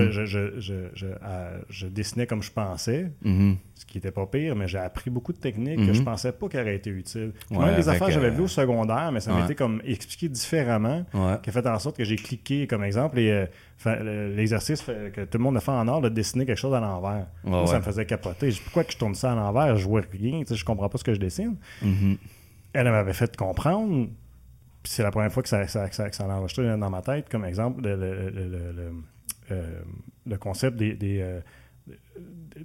[0.00, 0.10] Mhm.
[0.10, 3.56] je, je, je, je- à- je dessinais comme je pensais, Mhm.
[3.74, 5.94] ce qui était pas pire, mais j'ai appris beaucoup de techniques que Mhm.
[5.94, 7.32] je pensais pas qu'elles auraient été utiles.
[7.50, 9.40] Ouais, même des affaires que j'avais euh, vues au secondaire, mais ça ouais.
[9.42, 11.34] m'était comme expliqué différemment Ouais.
[11.42, 13.46] qui a fait en sorte que j'ai cliqué, comme exemple, euh,
[14.36, 17.26] l'exercice que tout le monde a fait en art de dessiner quelque chose à l'envers.
[17.66, 18.50] Ça me faisait capoter.
[18.64, 19.76] Pourquoi que je tourne ça à l'envers?
[19.76, 20.42] Je vois rien.
[20.48, 21.56] Je comprends pas ce que je dessine.
[22.80, 22.86] Mhm.
[22.86, 24.08] Elle m'avait fait comprendre.
[24.82, 27.02] Puis c'est la première fois que ça, ça, ça, que ça a enregistré dans ma
[27.02, 28.92] tête, comme exemple, le,
[29.50, 29.80] euh,
[30.26, 31.40] le concept des, des, euh,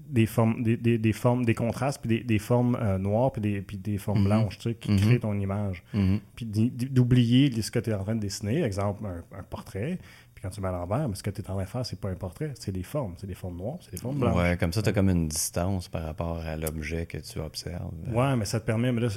[0.10, 3.62] des formes, des, des- des formes, des contrastes, puis des, formes euh, noires, puis des,
[3.62, 4.26] puis des formes Mhm.
[4.26, 4.98] blanches, tu sais, qui Mhm.
[5.00, 6.20] créent ton image Mhm.
[6.36, 9.98] puis d'oublier ce que tu es en train de dessiner, exemple un, un portrait,
[10.42, 11.86] puis quand tu mets à l'envers, mais ce que tu es en train de faire,
[11.86, 14.36] c'est pas un portrait, c'est des formes, c'est des formes noires, c'est des formes blanches.
[14.36, 17.92] Ouais, comme ça, tu as comme une distance par rapport à l'objet que tu observes.
[18.12, 19.08] Ouais, mais ça te permet, mais là,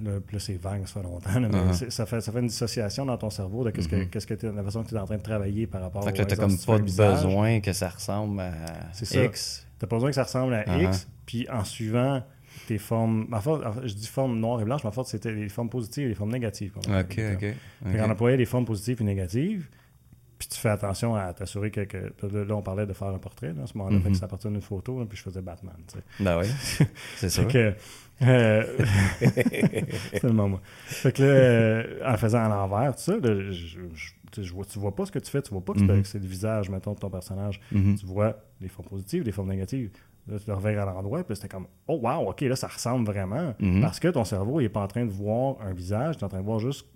[0.00, 1.90] là, c'est vague, ça fait longtemps, là, mais Uh-huh.
[1.90, 4.08] ça, fait, ça fait une dissociation dans ton cerveau de qu'est-ce que, Mhm.
[4.08, 6.34] qu'est-ce que la façon que tu es en train de travailler par rapport Fait que
[6.36, 8.52] comme tu fais pas de besoin que ça ressemble à
[8.92, 9.24] ça.
[9.24, 9.66] X.
[9.78, 10.82] T'as pas besoin que ça ressemble à.
[10.82, 12.22] X, puis en suivant
[12.66, 13.26] tes formes.
[13.32, 13.50] En fait,
[13.88, 16.14] je dis formes noires et blanches, mais en fait, c'était les formes positives et les
[16.14, 16.72] formes négatives.
[16.78, 17.14] Ok, ok.
[17.18, 18.10] Fait ok.
[18.10, 19.68] employait les formes positives et négatives.
[20.40, 23.52] Puis tu fais attention à t'assurer que, que- Là, on parlait de faire un portrait.
[23.52, 24.02] Là, à ce moment-là, Mhm.
[24.04, 25.74] fait que ça partait d'une photo, là, puis je faisais Batman.
[25.86, 26.04] tu sais.
[26.24, 26.46] Ben oui,
[27.16, 27.74] c'est que.
[28.22, 28.64] euh,
[29.20, 30.60] c'est le moment.
[30.86, 33.80] Fait que là, euh, en faisant à l'envers, tout ça, là, je, je-
[34.32, 35.80] tu sais, je vois, tu vois pas ce que tu fais, tu vois pas que
[35.80, 36.04] c'est- Mhm.
[36.04, 37.60] c'est le visage, mettons, de ton personnage.
[37.72, 37.96] Mhm.
[37.96, 39.90] Tu vois les formes positives, les formes négatives.
[40.26, 43.04] Là, tu le reviens à l'endroit, puis c'était comme Oh wow, ok, là, ça ressemble
[43.06, 43.54] vraiment.
[43.58, 43.80] Mhm.
[43.82, 46.24] Parce que ton cerveau, il n'est pas en train de voir un visage, tu es
[46.24, 46.86] en train de voir juste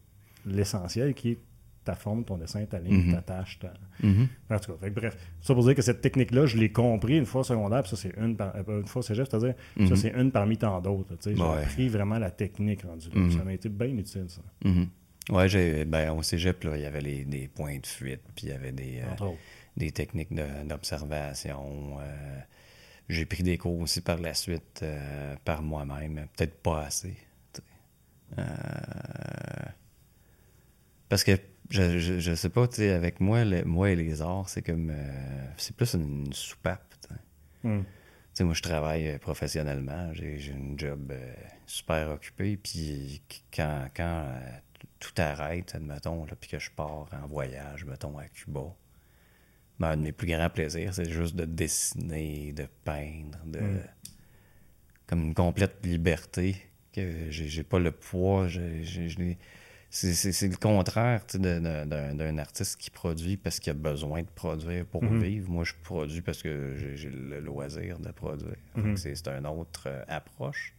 [0.47, 1.39] l'essentiel qui est
[1.85, 3.13] ta forme, ton dessin, ta ligne, Mhm.
[3.15, 3.59] ta tâche.
[3.59, 4.29] ta- Mhm.
[4.51, 7.27] En tout cas, fait bref, ça pour dire que cette technique-là, je l'ai compris une
[7.27, 8.55] fois secondaire, puis ça, c'est une, par...
[8.57, 9.97] euh, une fois cégep, c'est-à-dire, ça, Mhm.
[9.97, 11.15] c'est une parmi tant d'autres.
[11.25, 11.63] J'ai Ouais.
[11.63, 13.31] appris vraiment la technique rendue là.
[13.37, 14.41] Ça m'a été bien utile, ça.
[15.31, 18.47] Ouais, j'ai, ben, au cégep, là, il y avait les, des points de fuite, puis
[18.47, 19.27] il y avait des, euh,
[19.77, 21.99] des techniques de- d'observation.
[22.01, 22.39] euh,
[23.09, 27.15] j'ai pris des cours aussi par la suite euh, par moi-même, peut-être pas assez.
[31.09, 31.39] parce que
[31.71, 34.63] je, je, je sais pas, tu sais, avec moi, le- moi et les arts, c'est
[34.63, 34.91] comme.
[34.91, 36.95] euh, c'est plus une, soupape.
[37.03, 37.21] tu sais.
[37.69, 37.85] Hum.
[37.85, 40.13] Tu sais, moi, je travaille euh, professionnellement.
[40.13, 41.35] J'ai une job euh,
[41.67, 42.57] super occupé.
[42.57, 43.23] Puis
[43.55, 44.41] quand, quand euh,
[44.99, 48.75] tout arrête, admettons, puis que je pars en voyage, mettons, à Cuba,
[49.79, 53.61] ben, un de mes plus grands plaisirs, c'est juste de dessiner, de peindre, de...
[53.61, 53.81] Mm.
[55.07, 56.57] comme une complète liberté,
[56.93, 58.47] que j'ai pas le poids.
[58.49, 58.85] j'ai-
[59.97, 65.23] c'est le contraire d'un artiste qui produit parce qu'il a besoin de produire pour Mhm.
[65.23, 65.49] vivre.
[65.51, 68.57] Moi, je produis parce que j'ai- le loisir de produire.
[68.75, 68.97] Mhm.
[68.97, 70.75] C'est une autre euh, approche.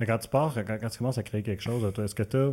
[0.00, 2.36] Mais quand tu pars, quand, quand tu commences à créer quelque chose, est-ce que tu
[2.36, 2.52] as.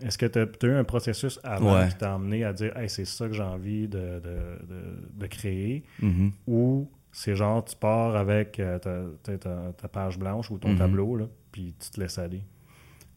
[0.00, 1.88] Est-ce que tu as, eu un processus avant Ouais.
[1.88, 5.26] qui t'a amené à dire hey, c'est ça que j'ai envie de, de, de- de
[5.26, 5.82] créer?
[6.00, 6.32] Mhm.
[6.46, 11.26] ou c'est genre tu pars avec euh, ta, ta- page blanche ou ton tableau là,
[11.50, 12.42] puis tu te laisses aller?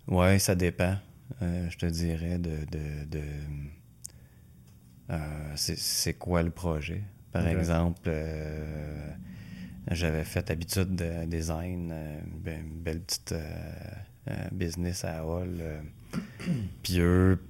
[0.08, 0.96] Ouais, ça dépend.
[1.42, 2.66] Euh, je te dirais de.
[2.72, 3.24] de, de
[5.12, 7.04] euh, c'est- quoi le projet?
[7.32, 9.10] Par exemple, euh,
[9.90, 11.94] j'avais fait habitude de design,
[12.44, 13.34] ben, une belle petite
[14.52, 15.62] business à Hall.
[16.84, 17.42] puis eux,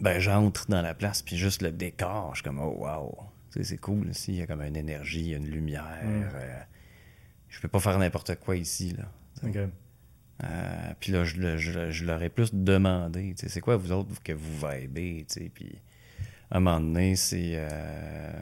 [0.00, 3.18] ben, j'entre dans la place, puis juste le décor, je suis comme, oh wow,
[3.62, 6.02] c'est cool ici, il y a comme une énergie, une lumière.
[6.04, 6.24] Mm.
[7.48, 9.10] je peux pas faire n'importe quoi ici, là.
[10.44, 13.92] Euh, puis là, je, je, je leur ai plus demandé, tu sais, c'est quoi vous
[13.92, 15.78] autres que vous vibez, tu sais, puis
[16.50, 18.32] à un moment donné, c'est euh,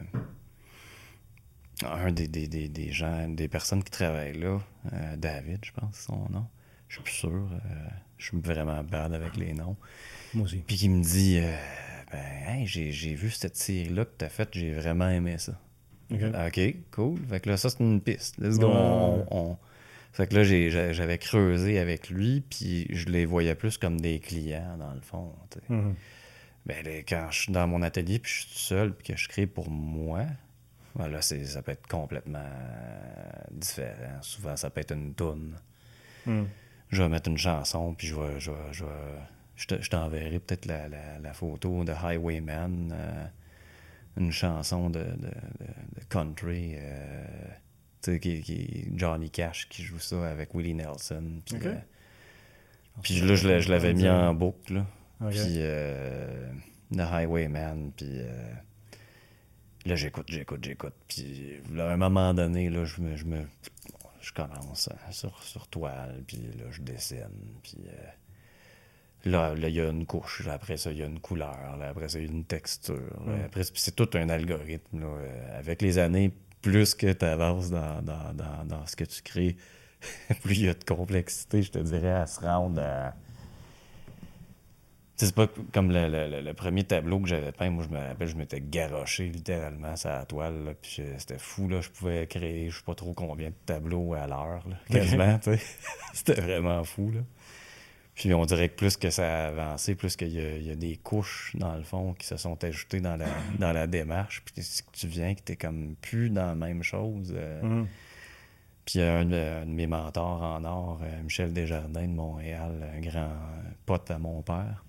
[1.83, 4.59] un des, des, des, des gens, des personnes qui travaillent là,
[4.93, 6.45] euh, David, je pense, c'est son nom,
[6.87, 7.59] je suis plus sûr, euh,
[8.17, 9.77] je suis vraiment bad avec les noms,
[10.33, 10.57] Moi aussi.
[10.65, 11.39] puis qui me dit,
[12.11, 15.53] ben, hey, j'ai vu cette série-là que t'as faite, j'ai vraiment aimé ça.
[16.11, 16.19] OK.
[16.47, 17.19] OK, cool.
[17.29, 18.37] Fait que là, ça, c'est une piste.
[18.37, 18.67] Let's go.
[18.67, 19.57] On-
[20.13, 20.43] Fait que là,
[20.91, 25.33] j'avais creusé avec lui, puis je les voyais plus comme des clients, dans le fond.
[26.65, 29.17] Ben, là, quand je suis dans mon atelier, puis je suis tout seul, puis que
[29.19, 30.25] je crée pour moi,
[30.95, 32.43] ben là, c'est- ça peut être complètement
[33.51, 34.21] différent.
[34.21, 35.55] Souvent, ça peut être une toune.
[36.25, 36.47] Mhm.
[36.89, 38.39] Je vais mettre une chanson, puis je vais.
[38.39, 38.89] Je, vais- je, vais-
[39.55, 43.25] je te- je t'enverrai peut-être la, la- la photo de Highwayman, euh,
[44.17, 46.73] une chanson de, de- de- de country.
[46.77, 47.25] euh,
[48.09, 51.41] qui, qui- Johnny Cash qui joue ça avec Willie Nelson.
[51.45, 51.75] Puis, euh,
[53.01, 54.73] puis là, je, l'avais mis en boucle.
[54.75, 54.85] Là.
[55.29, 56.51] Puis euh,
[56.95, 57.91] The Highwayman.
[57.95, 58.53] Puis euh,
[59.85, 60.93] là, j'écoute, j'écoute, j'écoute.
[61.07, 63.45] Puis là, à un moment donné, là, je me, je me
[64.21, 69.73] je commence hein, sur, sur toile, puis là, je dessine, puis euh, là, là, il
[69.73, 72.19] y a une couche, là, après ça, il y a une couleur, là, après ça,
[72.19, 72.93] il y a une texture.
[73.25, 73.45] là, Mm.
[73.45, 75.03] après, puis c'est tout un algorithme.
[75.57, 79.57] avec les années, plus que tu avances dans, dans, dans, dans ce que tu crées,
[80.43, 83.13] plus il y a de complexité, je te dirais, à se rendre à...
[85.17, 87.69] Tu sais, C'est pas comme le, le- premier tableau que j'avais peint.
[87.69, 90.63] Moi, je me rappelle, je m'étais garoché littéralement sur la toile.
[90.65, 91.67] là, puis c'était fou.
[91.67, 91.81] Là.
[91.81, 94.63] Je pouvais créer, je sais pas trop combien de tableaux à l'heure.
[94.89, 95.59] Quasiment, tu sais.
[96.13, 97.11] C'était vraiment fou.
[97.11, 97.21] Là.
[98.15, 100.71] Puis on dirait que plus que ça a avancé, plus qu'il y, a- il y
[100.71, 104.43] a des couches, dans le fond, qui se sont ajoutées dans la, dans la démarche.
[104.43, 107.33] Puis que tu viens, que t'es comme plus dans la même chose.
[107.35, 107.87] euh, Mhm.
[108.85, 112.99] puis un de, un de mes mentors en or, euh, Michel Desjardins de Montréal, un
[112.99, 113.31] grand
[113.85, 114.83] pote à mon père,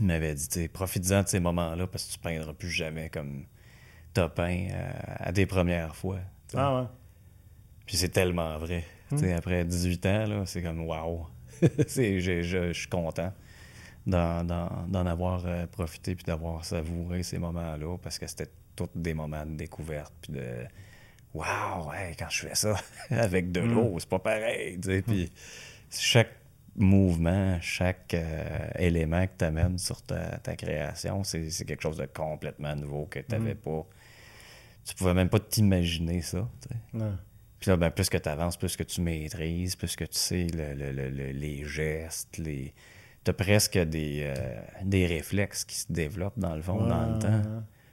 [0.00, 3.46] il m'avait dit, tu profites-en de ces moments-là parce que tu peindras plus jamais comme
[4.12, 6.18] t'as peint euh, à des premières fois.
[6.48, 6.56] tu.
[6.58, 6.86] Ah ouais.
[7.86, 8.84] Puis c'est tellement vrai.
[9.10, 11.26] Tu sais, Après 18 ans, c'est comme wow.
[11.88, 13.32] Je, je- je suis content
[14.06, 19.46] d'en, avoir euh, profité puis d'avoir savouré ces moments-là parce que c'était tous des moments
[19.46, 20.44] de découverte puis de
[21.32, 22.76] wow, ouais, quand je fais ça
[23.10, 24.78] avec de l'eau, c'est pas pareil.
[24.80, 25.02] tu sais.
[25.02, 25.30] Puis
[25.90, 26.32] chaque
[26.76, 32.06] mouvement, chaque euh, élément que tu amènes sur ta, ta création, c'est, quelque chose de
[32.06, 33.86] complètement nouveau que tu n'avais pas.
[34.84, 36.46] Tu pouvais même pas t'imaginer ça.
[36.60, 36.98] tu sais.
[37.64, 40.48] Puis là, ben, plus que tu avances, plus que tu maîtrises, plus que tu sais
[40.48, 42.74] le- le- le- le- les gestes, les...
[43.24, 44.34] tu as presque des, euh,
[44.84, 47.40] des réflexes qui se développent dans le fond, dans le temps.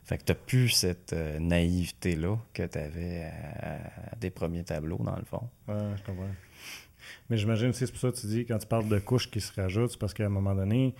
[0.03, 3.23] Fait que tu plus cette euh, naïveté-là que tu avais
[3.61, 5.47] à, à des premiers tableaux, dans le fond.
[5.69, 6.27] Ouais, je comprends.
[7.29, 9.39] Mais j'imagine aussi, c'est pour ça que tu dis, quand tu parles de couches qui
[9.39, 10.93] se rajoutent, c'est parce qu'à un moment donné,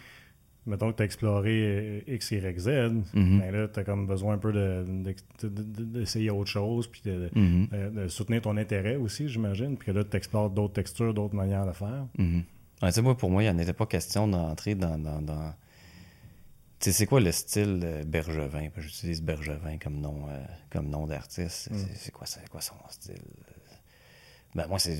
[0.65, 2.67] mettons que tu as exploré euh, X, Y, Z,
[3.13, 3.39] Mhm.
[3.39, 6.87] ben là, tu as comme besoin un peu de- de- de- de- d'essayer autre chose,
[6.87, 7.67] puis Mhm.
[7.71, 11.35] de- de soutenir ton intérêt aussi, j'imagine, puis que là, tu explores d'autres textures, d'autres
[11.35, 12.05] manières de faire.
[12.17, 12.43] Mhm.
[12.83, 14.97] Ouais, moi, pour moi, il n'en était pas question d'entrer dans.
[14.97, 15.53] dans, dans-
[16.79, 18.69] Tu sais, c'est quoi le style euh, Bergevin?
[18.77, 20.39] J'utilise Bergevin comme nom, euh,
[20.71, 21.69] comme nom d'artiste.
[21.93, 23.21] C'est- quoi, c'est quoi son style?
[24.53, 24.97] Ben, moi, c'est.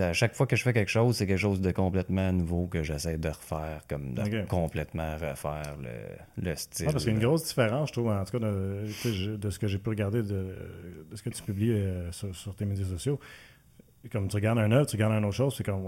[0.00, 2.82] À chaque fois que je fais quelque chose, c'est quelque chose de complètement nouveau que
[2.82, 6.86] j'essaie de refaire, comme de complètement refaire le, le style.
[6.88, 9.50] Ah, parce qu'il y a une grosse différence, je trouve, en tout cas, de, de
[9.50, 10.54] ce que j'ai pu regarder de,
[11.10, 13.20] de ce que tu publies euh, sur, sur tes médias sociaux.
[14.10, 15.84] Comme tu regardes un œuvre, tu regardes une autre chose, c'est comme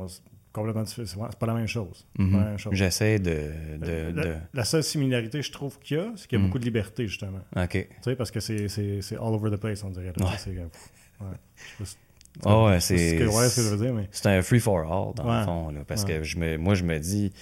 [0.52, 1.28] complètement différent.
[1.30, 2.06] C'est pas la même chose.
[2.18, 2.74] La même chose.
[2.74, 3.50] J'essaie de.
[3.80, 6.42] de, la, de- la seule similarité, je trouve, qu'il y a, c'est qu'il y a
[6.42, 6.48] Mhm.
[6.48, 7.40] beaucoup de liberté, justement.
[7.56, 7.70] OK.
[7.70, 10.12] Tu sais, parce que c'est all over the place, on dirait.
[10.20, 10.26] Ouais.
[10.36, 10.64] C'est comme-
[11.28, 11.36] ouais.
[11.56, 11.96] Je sais pas si-
[12.44, 14.08] Ah ouais, C'est c'est ce que, ouais, ce que je veux dire, mais.
[14.12, 15.38] c'est un free for all dans Ouais.
[15.40, 17.32] le fond là, parce que je me moi je me dis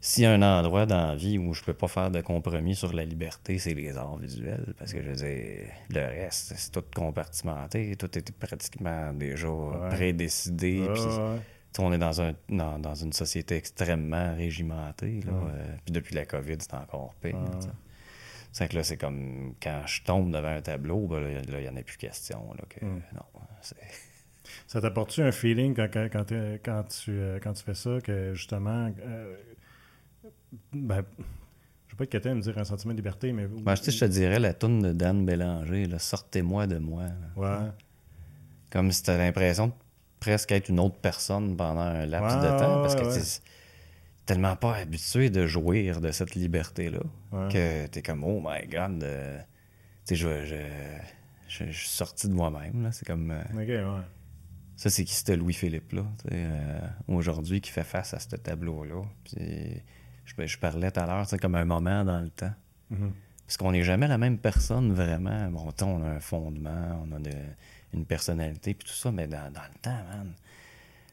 [0.00, 2.74] s'il y a un endroit dans la vie où je peux pas faire de compromis
[2.76, 6.70] sur la liberté, c'est les arts visuels parce que je veux dire le reste c'est
[6.70, 9.48] tout compartimenté, tout est pratiquement déjà
[9.90, 11.38] prédécidé Ouais, ouais.
[11.80, 15.20] On est dans, un, dans, dans une société extrêmement régimentée.
[15.26, 17.34] Là, euh, puis depuis la COVID, c'est encore pire.
[18.52, 21.68] C'est que là, c'est comme quand je tombe devant un tableau, ben là, il n'y
[21.68, 22.38] en a plus question.
[22.56, 23.02] Là, que, Mm.
[23.16, 23.74] Non, c'est...
[24.66, 26.08] Ça t'apporte-tu un feeling quand, quand,
[26.64, 28.92] quand tu, euh, quand tu fais ça que justement.
[29.04, 29.36] euh,
[30.72, 31.04] ben,
[31.86, 33.46] je vais pas être capable de me dire un sentiment de liberté, mais.
[33.46, 37.04] Ben, je, sais, je te dirais la toune de Dan Bélanger, là, Sortez-moi de moi.
[37.04, 37.12] là.
[37.36, 37.70] Ouais.
[38.70, 39.72] Comme si tu l'impression de
[40.18, 42.82] presque être une autre personne pendant un laps Ouais, de temps.
[42.82, 43.20] Parce que ouais.
[43.20, 43.40] tu
[44.26, 47.00] tellement pas habitué de jouir de cette liberté-là.
[47.30, 47.48] Ouais.
[47.52, 49.38] que t'es comme oh my god euh,
[50.06, 50.56] tu sais je, je,
[51.48, 54.02] je, je suis sorti de moi-même là c'est comme euh, Ok, ouais.
[54.76, 58.84] Ça c'est qui c'était Louis Philippe là euh, aujourd'hui qui fait face à ce tableau
[58.84, 59.82] là puis
[60.24, 62.52] je, je parlais tout à l'heure c'est comme un moment dans le temps
[62.90, 63.12] Mhm.
[63.46, 67.18] parce qu'on n'est jamais la même personne vraiment bon on a un fondement on a
[67.18, 67.30] de-
[67.94, 70.32] une personnalité puis tout ça mais dans, dans le temps man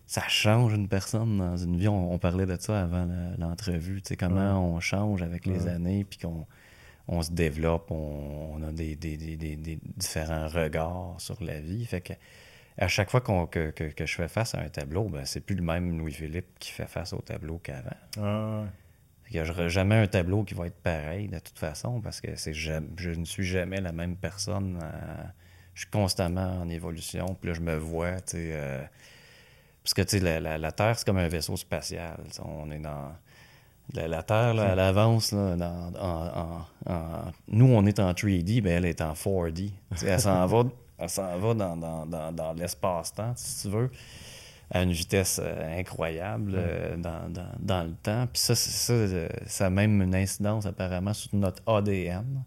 [0.08, 1.88] ça change une personne dans une vie.
[1.88, 4.02] On, on parlait de ça avant l'entrevue.
[4.02, 5.70] Tu sais, comment on change avec les Ouais.
[5.70, 6.46] années, puis qu'on
[7.08, 11.62] on se développe, on, on a des, des- des- des- des différents regards sur la
[11.62, 11.86] vie.
[11.86, 12.12] Fait que
[12.82, 15.40] à chaque fois qu'on- que, que- que je fais face à un tableau, ben, c'est
[15.42, 17.90] plus le même Louis-Philippe qui fait face au tableau qu'avant.
[18.22, 18.64] Ah,
[19.32, 22.74] j'aurai jamais un tableau qui va être pareil de toute façon parce que c'est je
[22.74, 24.80] ne suis jamais la même personne.
[24.84, 25.24] euh,
[25.74, 27.36] je suis constamment en évolution.
[27.40, 28.50] Puis là, je me vois, tu sais.
[28.54, 28.84] euh,
[29.84, 32.18] parce que, tu sais, la, la- la Terre, c'est comme un vaisseau spatial.
[32.44, 33.14] On est dans.
[33.94, 35.32] La, la Terre, là, elle avance.
[35.32, 39.72] Là, dans- en- en- en- nous, on est en 3D, ben elle est en 4D.
[39.92, 40.64] Tu sais, elle s'en va,
[41.02, 43.90] elle s'en va dans, dans- dans- dans l'espace-temps, si tu veux,
[44.70, 48.28] à une vitesse euh, incroyable euh, dans, dans- dans le temps.
[48.32, 52.44] Puis ça, ça, euh, ça a même une incidence apparemment sur notre ADN.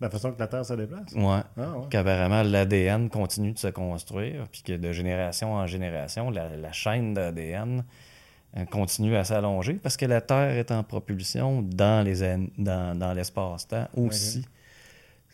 [0.00, 1.12] La façon que la Terre se déplace.
[1.12, 1.22] Ouais.
[1.24, 1.86] Ah, ouais.
[1.90, 7.14] Qu'apparemment, l'ADN continue de se construire, puis que de génération en génération, la, la chaîne
[7.14, 7.84] d'ADN
[8.70, 12.20] continue à s'allonger parce que la Terre est en propulsion dans les
[12.56, 14.44] dans, dans l'espace-temps aussi.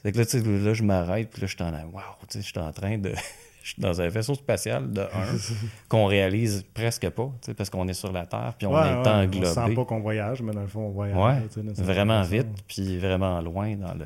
[0.05, 2.39] C'est que là, tu sais, là, je m'arrête, puis là, je suis en wow, tu
[2.39, 3.13] sais, je suis en train de.
[3.65, 5.07] Je suis dans un vaisseau spatial de 1
[5.89, 8.81] qu'on réalise presque pas, tu sais, parce qu'on est sur la Terre, puis on Ouais,
[8.87, 9.49] est ouais, englobé.
[9.49, 11.17] On sent pas qu'on voyage, mais dans le fond, on voyage.
[11.57, 14.05] Ouais, vraiment vite, puis vraiment loin dans le.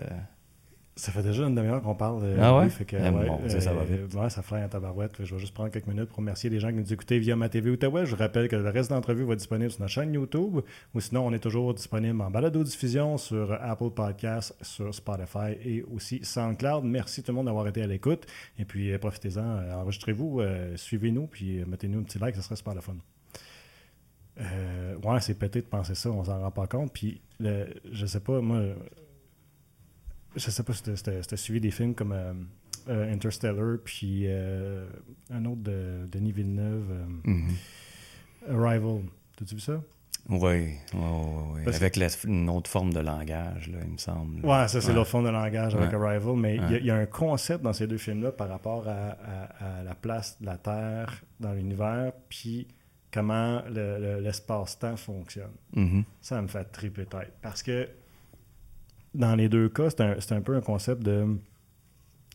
[1.00, 2.22] Ça fait déjà une demi-heure qu'on parle.
[2.24, 2.68] euh, Ah ouais?
[2.70, 4.12] fait que, Eh, ouais, ça va vite.
[4.14, 5.12] Ouais, ça fly en tabarouette.
[5.24, 7.48] Je vais juste prendre quelques minutes pour remercier les gens qui nous écoutaient via ma
[7.48, 8.04] TV Outaouais.
[8.04, 10.58] Je vous rappelle que le reste de l'entrevue va être disponible sur notre chaîne YouTube
[10.94, 16.18] ou sinon, on est toujours disponible en balado-diffusion sur Apple Podcasts, sur Spotify et aussi
[16.24, 16.82] SoundCloud.
[16.84, 18.26] Merci tout le monde d'avoir été à l'écoute.
[18.58, 22.42] Et puis, euh, profitez-en, euh, enregistrez-vous, euh, suivez-nous, puis euh, mettez-nous un petit like, ça
[22.42, 22.96] serait super le fun.
[24.40, 26.92] Euh, ouais, c'est pété de penser ça, on s'en rend pas compte.
[26.92, 28.62] Puis, le- je sais pas, moi,
[30.36, 32.32] je sais pas si t'as- t'as suivi des films comme euh,
[32.88, 34.88] euh, Interstellar, puis euh,
[35.30, 36.92] un autre de Denis Villeneuve,
[37.24, 37.54] Mhm.
[38.48, 39.02] Arrival.
[39.36, 39.80] T'as-tu vu ça?
[40.28, 41.74] Oui, oui, oui, oui.
[41.74, 44.44] Avec la- une autre forme de langage, là, il me semble.
[44.44, 44.94] Ouais, ça c'est Ouais.
[44.94, 46.06] l'autre fond de langage avec Ouais.
[46.06, 46.78] Arrival, mais il y a- Ouais.
[46.80, 49.94] il y, a un concept dans ces deux films-là par rapport à, à- à la
[49.94, 52.68] place de la Terre dans l'univers, puis
[53.12, 55.52] comment le- le- l'espace-temps fonctionne.
[55.74, 56.04] Mhm.
[56.20, 57.32] Ça me fait triper tête.
[57.40, 57.88] Parce que
[59.14, 61.26] dans les deux cas, c'est un, un peu un concept de.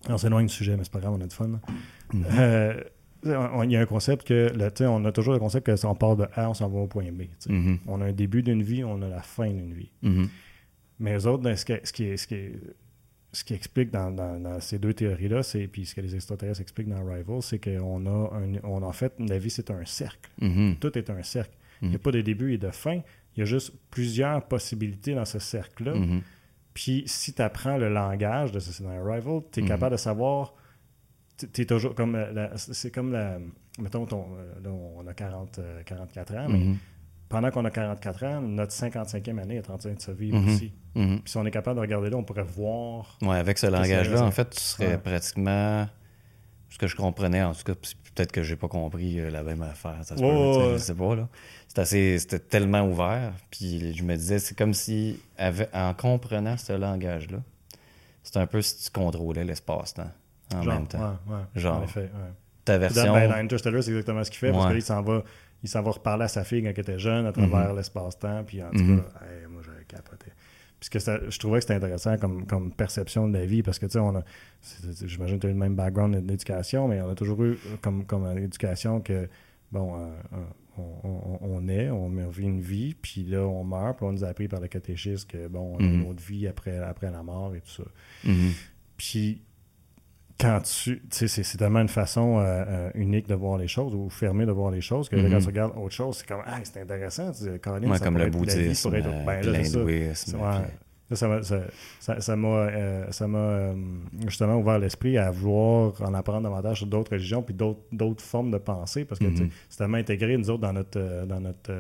[0.10, 1.48] On s'éloigne du sujet, mais c'est pas grave, on a du fun.
[2.14, 2.26] Mhm.
[2.32, 2.84] Euh,
[3.26, 4.52] on- Il y a un concept que,
[4.86, 6.88] on a toujours le concept que si on part de A, on s'en va au
[6.88, 7.24] point B.
[7.48, 7.80] Mhm.
[7.88, 9.92] On a un début d'une vie, on a la fin d'une vie.
[10.02, 10.28] Mhm.
[11.00, 12.50] Mais eux autres, dans ce, qui, ce, qui, ce, qui,
[13.32, 16.60] ce qui explique dans, dans- dans ces deux théories-là, c'est puis ce que les extraterrestres
[16.62, 20.30] expliquent dans Arrival, c'est qu'on a un, on, en fait, la vie, c'est un cercle.
[20.82, 21.56] Tout est un cercle.
[21.82, 23.00] Il n'y a pas de début et de fin.
[23.36, 25.94] Il y a juste plusieurs possibilités dans ce cercle-là.
[26.74, 29.68] Puis si tu apprends le langage de ce dans Arrival, tu es Mhm.
[29.70, 30.54] capable de savoir.
[31.38, 32.16] Tu es toujours comme.
[32.16, 33.38] euh, la- C'est comme la.
[33.80, 36.78] Mettons, ton, euh, là, on a 40, euh, 44 ans, mais Mhm.
[37.28, 40.48] pendant qu'on a 44 ans, notre 55e année est en train de se vivre Mhm.
[40.54, 40.74] aussi.
[40.94, 43.18] Puis si on est capable de regarder là, on pourrait voir.
[43.24, 44.98] Ouais, avec ce langage-là, en fait, tu serais Ouais.
[45.00, 45.88] pratiquement.
[46.74, 49.62] Ce que je comprenais, en tout cas, peut-être que j'ai pas compris euh, la même
[49.62, 49.98] affaire.
[50.04, 51.28] Ça se peut, ouais, je sais pas, là.
[51.68, 52.18] C'était assez.
[52.18, 53.32] C'était tellement ouvert.
[53.52, 57.38] Puis je me disais, c'est comme si, avec- en comprenant ce langage-là,
[58.24, 60.10] c'est un peu si tu contrôlais l'espace-temps
[60.56, 61.18] en genre, même temps.
[61.28, 62.10] ouais, ouais, Genre, En effet.
[62.66, 63.14] Ta Puis Dans, version.
[63.14, 64.70] ben, Interstellar, c'est exactement ce qu'il fait, parce Ouais.
[64.70, 65.24] que là, il s'en va.
[65.62, 68.44] Il s'en va reparler à sa fille quand elle était jeune à travers l'espace-temps.
[68.46, 69.02] Puis en tout Mhm.
[69.02, 69.46] cas, hey,
[70.92, 71.20] j'avais capoté.
[71.24, 73.94] Puisque je trouvais que c'était intéressant comme, comme perception de la vie, parce que, tu
[73.94, 74.24] sais, on a,
[75.06, 78.06] j'imagine que tu as eu le même background d'éducation, mais on a toujours eu comme,
[78.06, 79.28] comme éducation que,
[79.72, 80.10] bon, euh,
[80.78, 84.28] on, on, est, on vit une vie, puis là, on meurt, puis on nous a
[84.28, 86.10] appris par le catéchisme que, bon, on a une mm-hmm.
[86.10, 87.84] autre vie après, après la mort et tout ça.
[88.26, 88.52] Mm-hmm.
[88.98, 89.42] Puis,
[90.40, 91.02] quand tu.
[91.10, 94.46] Tu sais, c'est tellement une façon euh, euh, unique de voir les choses ou fermée
[94.46, 95.42] de voir les choses que quand mm-hmm.
[95.42, 97.32] tu regardes autre chose, c'est comme, ah, c'est intéressant.
[97.32, 100.38] Tu sais, comme le bouddhisme, euh, ben, l'hindouisme.
[101.12, 101.60] Ça m'a ça,
[102.00, 103.76] ça, ça, euh, euh,
[104.26, 108.58] justement ouvert l'esprit à vouloir en apprendre davantage sur d'autres religions puis d'autres formes de
[108.58, 109.50] pensée parce que mm-hmm.
[109.70, 111.72] c'est tellement intégré, nous autres, dans notre, dans notre,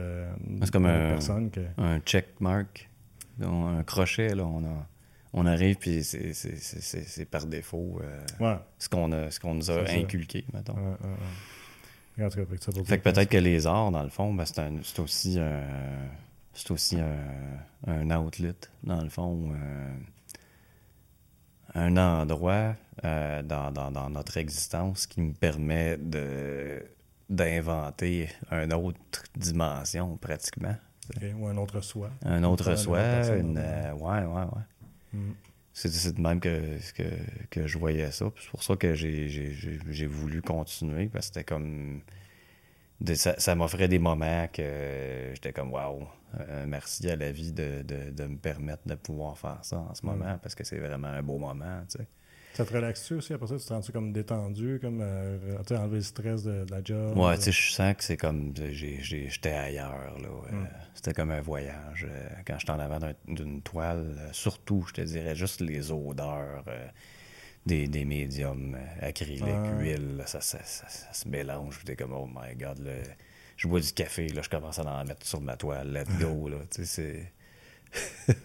[0.61, 1.49] c'est comme un, personne.
[1.49, 1.61] Que...
[1.77, 2.87] Un check mark,
[3.41, 4.87] un crochet, là, on a
[5.33, 9.09] on arrive, puis c'est par défaut euh, ce qu'on
[9.41, 10.75] qu'on nous a inculqué, mettons.
[12.15, 15.63] Ouais, fait que peut-être que les arts, dans le fond, ben, c'est aussi un
[16.53, 16.97] c'est aussi
[17.87, 19.95] un, outlet, dans le fond, euh,
[21.73, 26.83] un endroit euh, dans, notre existence qui me permet de
[27.29, 30.75] d'inventer une autre dimension, pratiquement.
[31.35, 32.11] ou un autre soi.
[32.23, 32.99] Un autre soi,
[33.35, 33.57] une...
[33.57, 34.61] ouais, ouais, ouais.
[35.13, 35.31] Mm.
[35.73, 36.77] C'est de même que,
[37.49, 38.31] que, je voyais ça.
[38.39, 42.01] C'est pour ça que j'ai voulu continuer, parce que c'était comme.
[43.15, 46.07] ça m'offrait des moments que j'étais comme waouh,
[46.67, 47.83] merci à la vie de,
[48.27, 50.09] me permettre de pouvoir faire ça en ce mm.
[50.09, 51.81] moment, parce que c'est vraiment un beau moment.
[51.89, 52.07] Tu sais.
[52.53, 53.55] Ça te relaxe-tu aussi après ça?
[53.55, 57.17] Tu te sens comme détendu, comme euh, enlever le stress de, la job?
[57.17, 58.53] Ouais, tu sais, je sens que c'est comme.
[58.55, 60.29] J'étais ailleurs, là.
[60.51, 60.67] Hmm.
[60.93, 62.05] C'était comme un voyage.
[62.07, 66.63] Euh, quand j'étais en avant d'une toile, euh, surtout, je te dirais, juste les odeurs
[67.65, 69.45] des, des médiums acryliques,
[69.79, 71.79] huile, ça, ça, se mélange.
[71.79, 72.87] J'étais comme, oh my god,
[73.57, 76.49] je bois du café, là, je commence à en mettre sur ma toile, let's go,
[76.49, 76.57] là.
[76.69, 77.31] Tu sais, c'est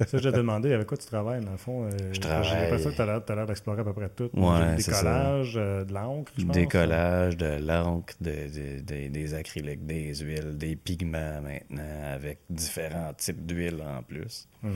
[0.06, 1.84] ça, je te demandé avec quoi tu travailles, dans le fond.
[1.84, 2.44] Euh, je travaille.
[2.44, 4.30] J'ai que tu as l'air d'explorer à peu près tout.
[4.34, 6.54] Ouais, décollage, euh, de l'encre, je pense.
[6.54, 11.82] Décollage, de l'encre, de, des acryliques, des huiles, des pigments maintenant,
[12.12, 14.48] avec différents types d'huiles en plus.
[14.62, 14.70] Hmm.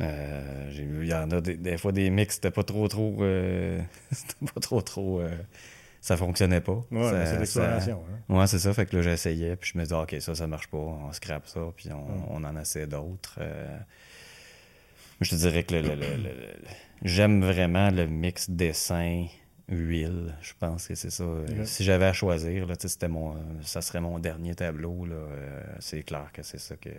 [0.00, 3.16] Euh, j'ai vu, il y en a des, fois des mix, c'était pas trop trop.
[4.10, 5.22] c'était pas trop trop.
[6.04, 6.84] Ça fonctionnait pas.
[6.90, 8.04] Ouais, c'est l'exploration.
[8.10, 8.34] Hein.
[8.34, 8.74] Ouais, c'est ça.
[8.74, 11.46] Fait que là, j'essayais, puis je me disais, OK, ça, ça marche pas, on scrape
[11.46, 12.24] ça, puis on, hmm.
[12.28, 13.38] on en essaie d'autres.
[15.20, 15.96] Je te dirais que le,
[17.02, 20.34] j'aime vraiment le mix dessin-huile.
[20.42, 21.24] Je pense que c'est ça.
[21.64, 25.06] Si j'avais à choisir, là, c'était mon, ça serait mon dernier tableau.
[25.06, 26.90] Là, euh, c'est clair que c'est ça que,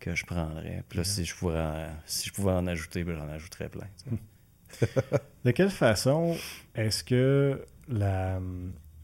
[0.00, 0.82] que je prendrais.
[0.88, 3.88] Puis là, si, je pouvais en, si je pouvais en ajouter, ben, j'en ajouterais plein.
[5.44, 6.36] De quelle façon
[6.74, 8.40] est-ce que la,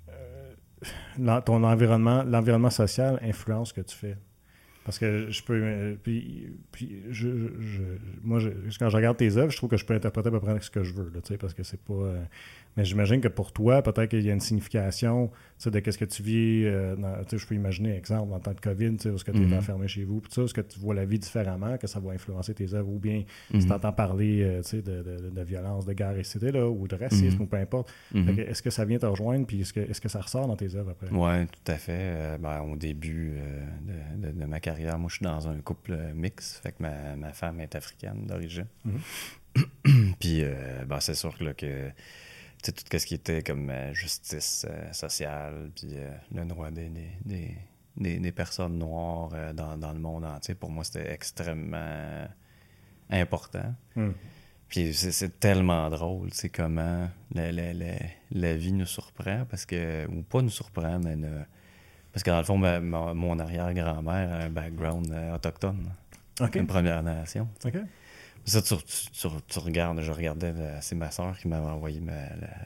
[0.09, 4.17] euh, ton environnement, l'environnement social influence ce que tu fais?
[4.85, 5.61] Parce que je peux.
[5.61, 7.29] Euh, puis, puis je,
[8.23, 8.39] moi,
[8.79, 10.71] quand je regarde tes œuvres, je trouve que je peux interpréter à peu près ce
[10.71, 11.93] que je veux, là, parce que c'est pas.
[11.93, 12.23] Euh,
[12.77, 15.31] mais j'imagine que pour toi, peut-être qu'il y a une signification
[15.65, 16.65] de qu'est-ce que tu vis.
[16.67, 16.95] Euh,
[17.33, 19.59] je peux imaginer, exemple, en temps de COVID, où est-ce que tu es mm-hmm.
[19.59, 22.75] enfermé chez vous, est-ce que tu vois la vie différemment, que ça va influencer tes
[22.75, 23.73] œuvres, ou bien si tu mm-hmm.
[23.73, 27.43] entends parler euh, de, de, de, violence, de guerre, etc., là, ou de racisme, mm-hmm.
[27.43, 27.93] ou peu importe.
[28.15, 30.75] Est-ce que ça vient te rejoindre, puis est-ce que, est que ça ressort dans tes
[30.75, 31.09] œuvres après?
[31.11, 31.93] Oui, tout à fait.
[31.97, 33.33] Euh, ben, au début
[34.17, 37.61] de, ma carrière, moi, je suis dans un couple mix, fait que ma, ma femme
[37.61, 38.67] est africaine d'origine.
[40.21, 40.43] puis,
[40.87, 41.91] ben, c'est sûr que,
[42.73, 46.91] que tout ce qui était comme euh, justice euh, sociale, puis euh, le droit des,
[47.25, 47.57] des,
[47.97, 52.27] des, personnes noires dans, dans, le monde entier, pour moi, c'était extrêmement
[53.11, 53.75] important.
[53.95, 54.13] Hmm.
[54.69, 57.73] Puis c'est tellement drôle, c'est comment la, la,
[58.33, 61.17] la, vie nous surprend, parce que, ou pas nous surprend, mais
[62.13, 65.93] parce que dans le fond, mon arrière-grand-mère a un background autochtone,
[66.53, 67.49] une Première Nation.
[68.47, 72.01] Ça, tu, tu, regardes, je regardais, c'est ma soeur qui m'avait envoyé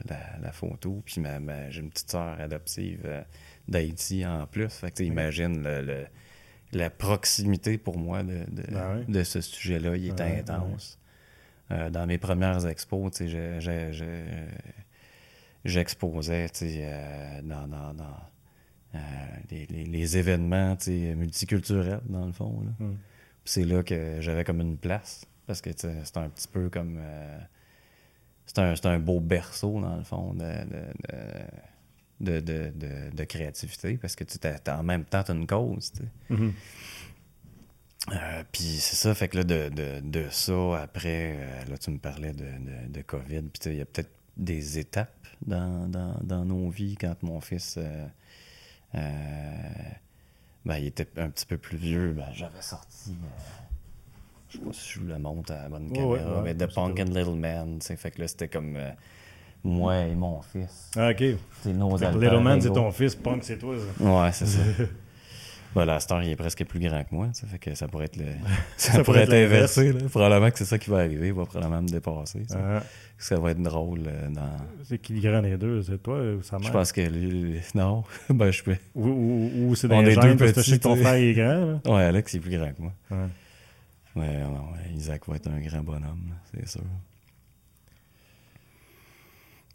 [0.05, 3.23] la, photo, puis ma, j'ai une petite soeur adoptive euh,
[3.67, 4.69] d'Haïti en plus.
[4.69, 6.05] Fait que, imagine le,
[6.71, 8.63] la proximité pour moi de, de,
[9.07, 10.99] ben ce sujet-là, il est intense.
[11.71, 13.11] Euh, dans mes premières expos,
[15.63, 18.17] j'exposais euh, dans, dans, dans
[19.49, 22.63] les, les, événements multiculturels, dans le fond.
[22.79, 22.93] Hmm.
[23.45, 25.25] C'est là que j'avais comme une place.
[25.47, 26.97] Parce que c'est un petit peu comme.
[26.99, 27.39] Euh,
[28.45, 32.71] c'est un, un, beau berceau, dans le fond, de, de,
[33.13, 33.97] de, créativité.
[33.97, 34.37] Parce que tu
[34.69, 35.93] en même temps, tu as une cause.
[36.29, 36.51] Mm-hmm.
[38.11, 42.33] Euh, puis c'est ça, fait que là, de, ça, après, euh, là, tu me parlais
[42.33, 43.43] de, COVID.
[43.43, 47.79] Puis il y a peut-être des étapes dans, dans, nos vies quand mon fils.
[48.93, 49.01] ben,
[50.65, 53.15] il était un petit peu plus vieux, ben, j'avais sorti
[54.51, 56.55] je sais pas si je vous le montre à la bonne caméra, ouais, ouais, mais
[56.55, 58.89] The Punk and Little Man, fait que là, c'était comme euh,
[59.63, 60.89] moi et mon fils.
[60.95, 61.23] Ah, ok.
[61.61, 63.75] C'est nos Little Man, c'est ton fils, Punk, c'est toi.
[63.77, 64.03] ça.
[64.03, 64.59] Ouais, c'est ça.
[65.73, 68.07] Bah, la star, il est presque plus grand que moi, ça fait que ça pourrait
[68.07, 68.25] être le...
[68.75, 69.93] ça, Ça pourrait être inversé.
[69.93, 69.99] Là.
[70.09, 72.43] Probablement que c'est ça qui va arriver, il va probablement me dépasser.
[72.45, 72.83] Ça, Ah,
[73.17, 74.57] Ça va être drôle euh, dans...
[74.83, 76.67] c'est qui le grand des deux C'est toi ou sa mère?
[76.67, 78.75] Je pense que lui, non, ben je peux.
[78.95, 81.79] Ou, ou, ou c'est On est gens deux parce que ton frère est grand.
[81.85, 81.95] Là.
[81.95, 82.91] Ouais, Alex, il est plus grand que moi.
[83.09, 83.17] Ouais.
[84.15, 86.81] Ouais, non, ouais, Isaac va être un grand bonhomme, c'est sûr.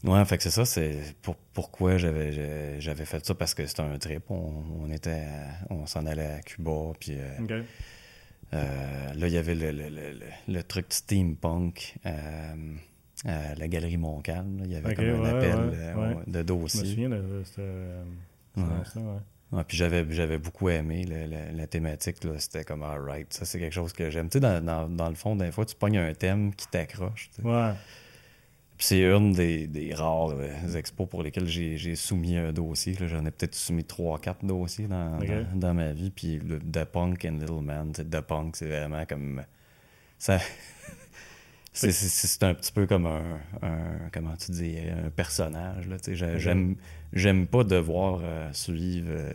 [0.05, 3.81] Ouais, fait que c'est ça, c'est pour, pourquoi j'avais j'avais fait ça, parce que c'était
[3.83, 4.31] un trip.
[4.31, 7.39] On, on était, à- on s'en allait à Cuba, puis euh,
[8.53, 12.75] euh, là, il y avait le, le, le, le- truc steampunk euh,
[13.25, 14.61] à la Galerie Montcalm.
[14.65, 16.23] Il y avait comme un ouais, appel ouais, euh, ouais.
[16.27, 17.43] de Je me souviens de de
[18.57, 18.63] Ouais.
[19.53, 19.65] Ouais.
[19.67, 22.23] Puis j'avais, j'avais beaucoup aimé le- le- la thématique.
[22.25, 22.33] Là.
[22.39, 24.29] C'était comme, alright, ça c'est quelque chose que j'aime.
[24.29, 27.31] Tu sais, dans, dans, dans le fond, des fois, tu pognes un thème qui t'accroche.
[27.43, 27.73] Ouais.
[28.79, 32.95] Puis c'est une des, des rares euh, expos pour lesquelles j'ai, j'ai soumis un dossier.
[32.95, 33.07] là.
[33.07, 36.11] J'en ai peut-être soumis trois, quatre dossiers dans, dans, dans ma vie.
[36.11, 39.43] Puis le The Punk and Little Man, The Punk, c'est vraiment comme...
[40.19, 40.39] Ça...
[41.77, 45.87] C'est, c'est, c'est un petit peu comme un, un- comment tu dis, un personnage.
[45.89, 45.97] Là,
[46.35, 46.39] Ok.
[46.39, 46.77] j'aime,
[47.13, 49.33] j'aime pas devoir euh, suivre euh,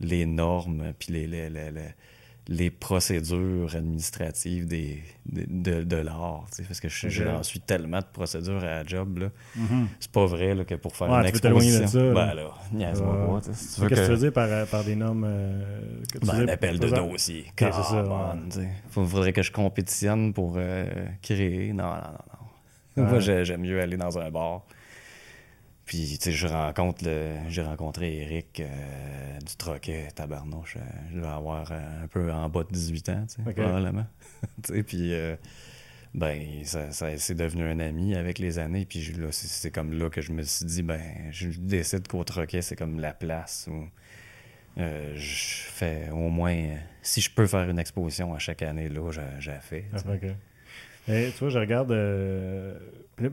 [0.00, 1.94] les normes puis les, les, les, les-
[2.48, 6.46] les procédures administratives des, de, de, de l'art.
[6.66, 7.08] Parce que je-
[7.42, 9.18] suis tellement de procédures à la job.
[9.18, 9.28] Là.
[9.56, 9.86] Mhm.
[10.00, 12.00] C'est pas vrai là, que pour faire Ouais, une tu veux t'éloigner de exposition.
[12.14, 12.26] ça, là.
[12.26, 15.62] ben là, tu veux Qu'est-ce que tu veux dire par, par des normes euh,
[16.12, 17.46] que tu ben, un appel de dossier.
[17.58, 17.66] Ça,
[18.02, 18.40] ouais.
[18.50, 18.68] sais.
[18.90, 20.86] Faut- faudrait que je compétitionne pour euh,
[21.22, 21.72] créer.
[21.72, 23.04] Non, non, non, non.
[23.10, 23.44] Moi, Ouais.
[23.44, 24.62] j'aime mieux aller dans un bar.
[25.90, 27.34] Puis, tu sais, je rencontre le...
[27.48, 30.76] J'ai rencontré Eric euh, du Troquet, tabarnouche.
[30.76, 30.80] euh,
[31.10, 34.06] je devais avoir euh, un peu en bas de 18 ans, tu sais, probablement.
[34.62, 35.12] tu sais, puis...
[35.12, 35.34] euh,
[36.14, 38.84] ben, ça, ça c'est devenu un ami avec les années.
[38.86, 41.00] Puis je- là, c'est- comme là que je me suis dit, ben,
[41.32, 43.84] je décide qu'au Troquet, c'est comme la place où
[44.78, 46.56] euh, je fais au moins.
[47.02, 49.10] Si je peux faire une exposition à chaque année, là,
[49.40, 49.86] j'ai fait.
[49.92, 49.96] Ah.
[51.10, 51.92] Mais, tu vois, je regarde.
[51.92, 52.74] euh,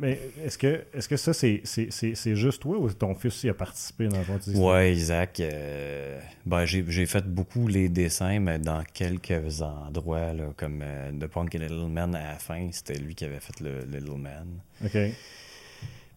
[0.01, 3.27] mais est-ce que, est-ce que ça, c'est, c'est, c'est, c'est juste toi ou ton fils
[3.27, 4.37] aussi a participé dans le fond?
[4.43, 5.39] tu dis- Ouais, Isaac.
[5.39, 11.27] euh, ben, j'ai fait beaucoup les dessins, mais dans quelques endroits, là, comme euh, The
[11.27, 14.17] Punk and Little Man à la fin, c'était lui qui avait fait le, le Little
[14.19, 14.47] Man.
[14.83, 14.97] Ok.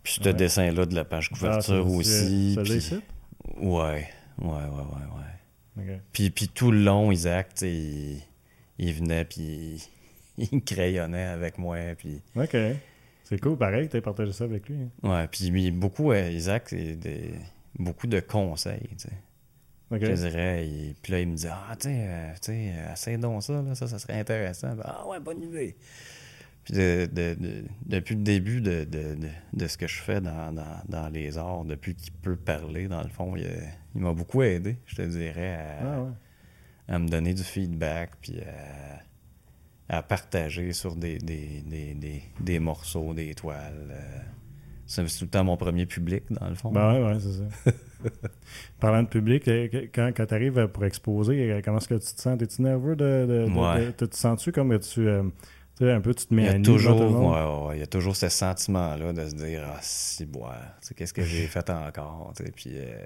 [0.03, 0.35] Puis ce Ouais.
[0.35, 2.55] dessin-là de la page Ah, couverture ça, aussi.
[2.55, 2.95] Ça, puis- ici?
[3.59, 4.09] Ouais,
[4.39, 5.07] ouais, ouais, ouais,
[5.77, 5.95] ouais.
[5.95, 6.01] Ok.
[6.13, 8.19] Puis, puis tout le long, Isaac, il,
[8.79, 9.89] il venait, puis
[10.53, 12.20] il, crayonnait avec moi, puis...
[12.36, 12.57] Ok.
[13.24, 14.76] C'est cool, pareil, tu as partagé ça avec lui.
[15.05, 15.09] hein.
[15.09, 17.34] Ouais, puis beaucoup, euh, Isaac, c'est des,
[17.78, 19.12] beaucoup de conseils, tu sais.
[19.93, 20.01] Ok.
[20.05, 22.53] Je dirais, il- puis là, il me dit, ah, tu sais, euh, tu
[22.97, 24.74] sais, euh, donc ça, là, ça, ça serait intéressant.
[24.74, 25.76] Ben, ah ouais, bonne idée.
[26.64, 30.20] Puis de- de- de- depuis le début de, de, de, de ce que je fais
[30.20, 33.49] dans, dans, dans les arts, depuis qu'il peut parler, dans le fond, il,
[33.95, 36.11] il m'a beaucoup aidé, je te dirais, à, Ah ouais.
[36.88, 39.01] à me donner du feedback, puis à,
[39.93, 43.88] à partager sur des, des, des, des, des morceaux, des toiles.
[43.91, 44.18] euh.
[44.86, 46.70] C'est tout le temps mon premier public, dans le fond.
[46.72, 47.32] Ben ouais, ouais, c'est
[47.70, 47.72] ça.
[48.80, 52.14] Parlant de public, euh, quand, quand tu arrives pour exposer, euh, comment est-ce que tu
[52.14, 52.38] te sens?
[52.38, 53.26] T'es-tu nerveux de.
[53.28, 53.86] de, de- Ouais.
[53.86, 55.07] de- te, te sens-tu comme tu.
[55.09, 55.22] euh,
[55.78, 57.76] tu sais, un peu, tu te mets Il y à a toujours, ouais, ouais, ouais,
[57.76, 60.57] il y a toujours ce sentiment-là de se dire Ah, si, boire,
[60.97, 62.32] qu'est-ce que j'ai fait encore?
[62.57, 62.99] Puis euh,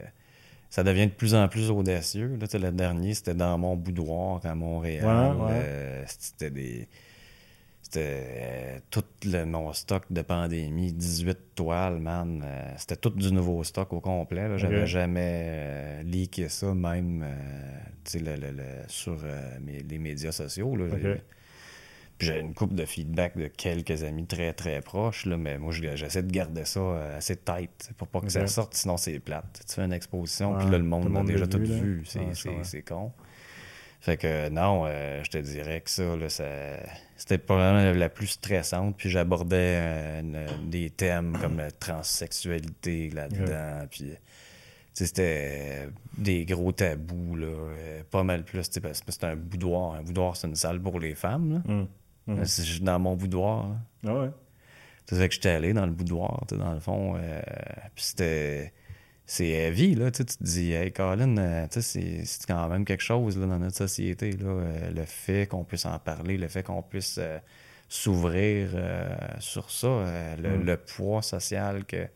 [0.75, 2.37] ça devient de plus en plus audacieux.
[2.41, 5.37] Là, le dernier, c'était dans mon boudoir à Montréal.
[5.37, 5.51] Ouais, ouais.
[5.53, 6.89] Euh, c'était des.
[7.81, 12.43] C'était euh, tout le, mon stock de pandémie, 18 toiles, man.
[12.45, 14.49] euh, c'était tout du nouveau stock au complet.
[14.59, 14.87] J'avais Ok.
[14.87, 17.25] jamais euh, leaké ça, même
[18.15, 19.17] le- le- sur
[19.65, 20.75] mes- les médias sociaux.
[20.75, 20.87] Là,
[22.21, 25.97] j'ai une couple de feedback de quelques amis très très proches, là, mais moi je-
[25.97, 29.63] j'essaie de garder ça euh, assez tight pour pas que ça sorte, sinon c'est plate.
[29.69, 32.03] Tu fais une exposition, puis là le monde l'a déjà tout vu.
[32.63, 33.13] C'est con.
[34.01, 36.45] Fait que non, euh, je te dirais que ça, là, ça
[37.17, 38.97] c'était probablement la plus stressante.
[38.99, 43.87] Puis j'abordais euh, des thèmes comme la transsexualité là-dedans.
[43.91, 44.13] Puis
[44.93, 45.89] c'était
[46.19, 47.49] des gros tabous, là,
[48.11, 48.69] pas mal plus.
[48.81, 49.95] Parce que c'est un boudoir.
[49.95, 51.55] Un boudoir, c'est une salle pour les femmes.
[51.67, 51.73] Là.
[51.73, 51.89] Hum,
[52.29, 52.39] hum.
[52.41, 53.69] Euh, C'est dans mon boudoir.
[53.69, 53.77] là.
[54.07, 54.31] Ah ouais.
[55.07, 57.15] Ça fait que j'étais allé dans le boudoir, dans le fond.
[57.17, 57.41] euh,
[57.95, 58.73] puis c'était.
[59.27, 60.11] C'est heavy, là.
[60.11, 64.33] Tu te dis, hey, Colin, euh, c'est- quand même quelque chose là, dans notre société,
[64.33, 64.47] là.
[64.49, 67.19] euh, le fait qu'on puisse en parler, le fait qu'on puisse
[67.89, 68.71] s'ouvrir
[69.39, 72.07] sur ça, euh, le, le poids social que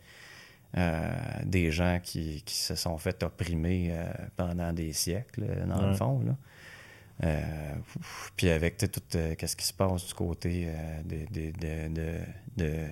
[1.44, 3.94] des gens qui, qui se sont fait opprimer
[4.36, 6.36] pendant des siècles, dans le fond, là.
[7.24, 7.74] Euh,
[8.36, 12.18] puis avec tout euh, qu'est-ce qui se passe du côté euh, de, de- de- de-
[12.64, 12.86] de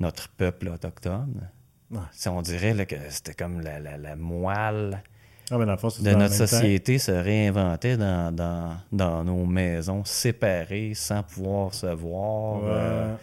[0.00, 1.48] notre peuple autochtone?
[1.90, 2.00] Ouais.
[2.12, 5.02] Si on dirait là, que c'était comme la, la- la moelle
[5.50, 6.46] Ah, mais dans le fond, c'est de notre temps.
[6.46, 12.62] société se réinventait dans, dans, dans nos maisons séparées sans pouvoir se voir.
[12.64, 13.14] Ouais.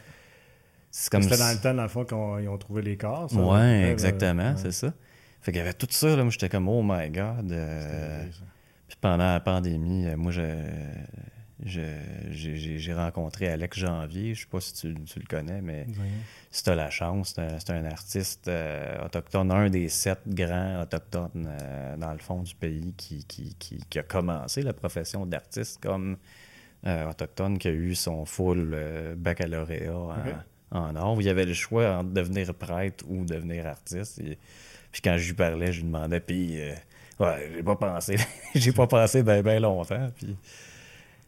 [0.91, 3.29] C'est comme C'était si- dans le temps, dans le fond, qu'ils ont trouvé les corps.
[3.29, 4.93] ça, Ouais, exactement, c'est ça.
[5.41, 7.51] Fait qu'il y avait tout ça, là, moi j'étais comme oh my god.
[9.02, 10.45] Pendant la pandémie, euh, moi, je,
[11.64, 14.34] j'ai, rencontré Alex Janvier.
[14.34, 15.86] Je sais pas si tu, tu le connais, mais
[16.49, 21.47] si tu as la chance, c'est un, artiste euh, autochtone, un des sept grands autochtones
[21.47, 25.82] euh, dans le fond du pays qui, qui, qui- qui a commencé la profession d'artiste
[25.82, 26.18] comme
[26.88, 28.76] euh, autochtone, qui a eu son full
[29.18, 29.93] baccalauréat
[30.72, 34.20] en, où Il y avait le choix entre devenir prêtre ou devenir artiste.
[34.20, 34.38] Et-
[34.91, 36.60] puis quand je lui parlais, je lui demandais, puis
[37.22, 38.15] ouais, j'ai pas pensé,
[38.55, 40.09] j'ai pas pensé bien ben longtemps.
[40.15, 40.36] Puis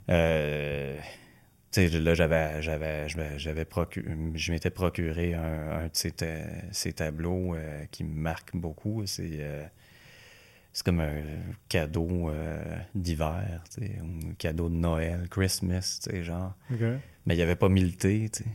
[0.09, 0.97] euh,
[1.71, 3.65] tu sais, là, j'avais, j'avais, j'avais
[4.35, 9.03] je m'étais procuré un, un de ces, ta- ces tableaux euh, qui me marquent beaucoup.
[9.05, 9.63] C'est, euh,
[10.71, 11.21] c'est comme un
[11.69, 12.31] cadeau
[12.95, 16.53] d'hiver, tu sais, un cadeau de Noël, Christmas, tu sais, genre.
[17.25, 18.49] Mais il n'y avait pas mille thé, tu sais.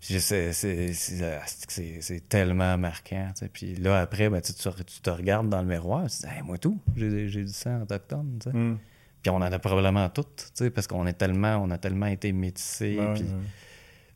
[0.00, 3.32] Sais, c'est, tellement marquant.
[3.52, 6.58] Puis là, après, ben, tu, te regardes dans le miroir, tu te dis, Hey, moi
[6.58, 8.38] tout, j'ai, du sang autochtone.
[8.52, 8.76] Hmm.
[9.22, 12.98] Puis on en a probablement toutes, parce qu'on est tellement, on a tellement été métissés.
[13.14, 13.24] Puis-.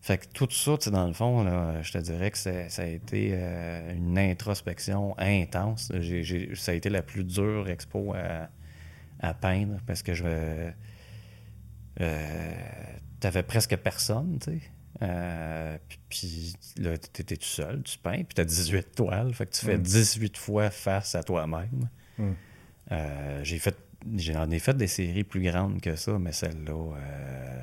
[0.00, 3.30] Fait que tout ça, dans le fond, là, je te dirais que ça a été
[3.34, 5.92] euh, une introspection intense.
[6.54, 8.48] Ça a été la plus dure expo à,
[9.20, 10.24] à peindre parce que je.
[12.00, 12.52] Euh,
[13.20, 14.60] T'avais presque personne, tu sais.
[15.02, 15.76] Euh,
[16.08, 19.34] puis- là, t'étais tout seul, tu peins, puis t'as 18 toiles.
[19.34, 19.82] Fait que tu fais Mm.
[19.82, 21.88] 18 fois face à toi-même.
[22.18, 22.30] Mm.
[22.92, 23.76] Euh, j'ai fait
[24.16, 27.62] j'en ai fait des séries plus grandes que ça, mais celle-là, euh,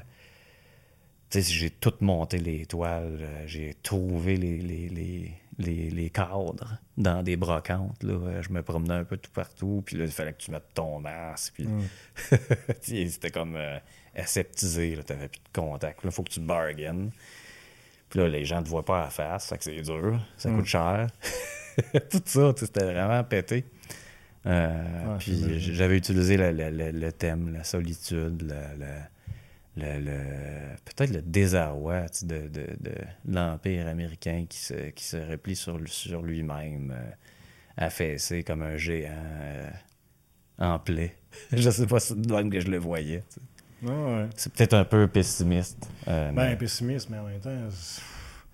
[1.30, 6.10] tu sais, j'ai tout monté les toiles, euh, j'ai trouvé les, les, les, les, les
[6.10, 8.02] cadres dans des brocantes.
[8.04, 8.14] Là.
[8.14, 10.74] Euh, Je me promenais un peu tout partout, puis là, il fallait que tu mettes
[10.74, 11.54] ton masque.
[11.56, 11.84] Puis Mm.
[12.82, 13.78] Tu c'était comme euh,
[14.16, 16.04] aseptisé, là, t'avais plus de contact.
[16.04, 17.12] Là, faut que tu bargaines.
[18.10, 20.58] Puis là, les gens te voient pas à la face, que c'est dur, ça Mm.
[20.58, 21.08] coûte cher.
[22.10, 23.66] Tout ça, tu c'était vraiment pété.
[24.46, 28.86] Euh, Ouais, puis j'avais utilisé le, le- le- le thème, la solitude, le-
[29.78, 32.96] le- le- peut-être le désarroi tu sais, de, de- de
[33.28, 37.12] l'Empire américain qui se, qui se replie sur, lui- sur lui-même, euh,
[37.78, 39.70] affaissé comme un géant euh,
[40.58, 41.16] en plaie.
[41.52, 43.24] je sais pas si c'est de même que je le voyais.
[43.30, 43.42] tu sais.
[43.82, 44.30] Ouais, ouais.
[44.36, 45.88] C'est peut-être un peu pessimiste.
[46.08, 47.70] euh, Ben, mais pessimiste, mais en même temps.
[47.72, 48.02] c'est-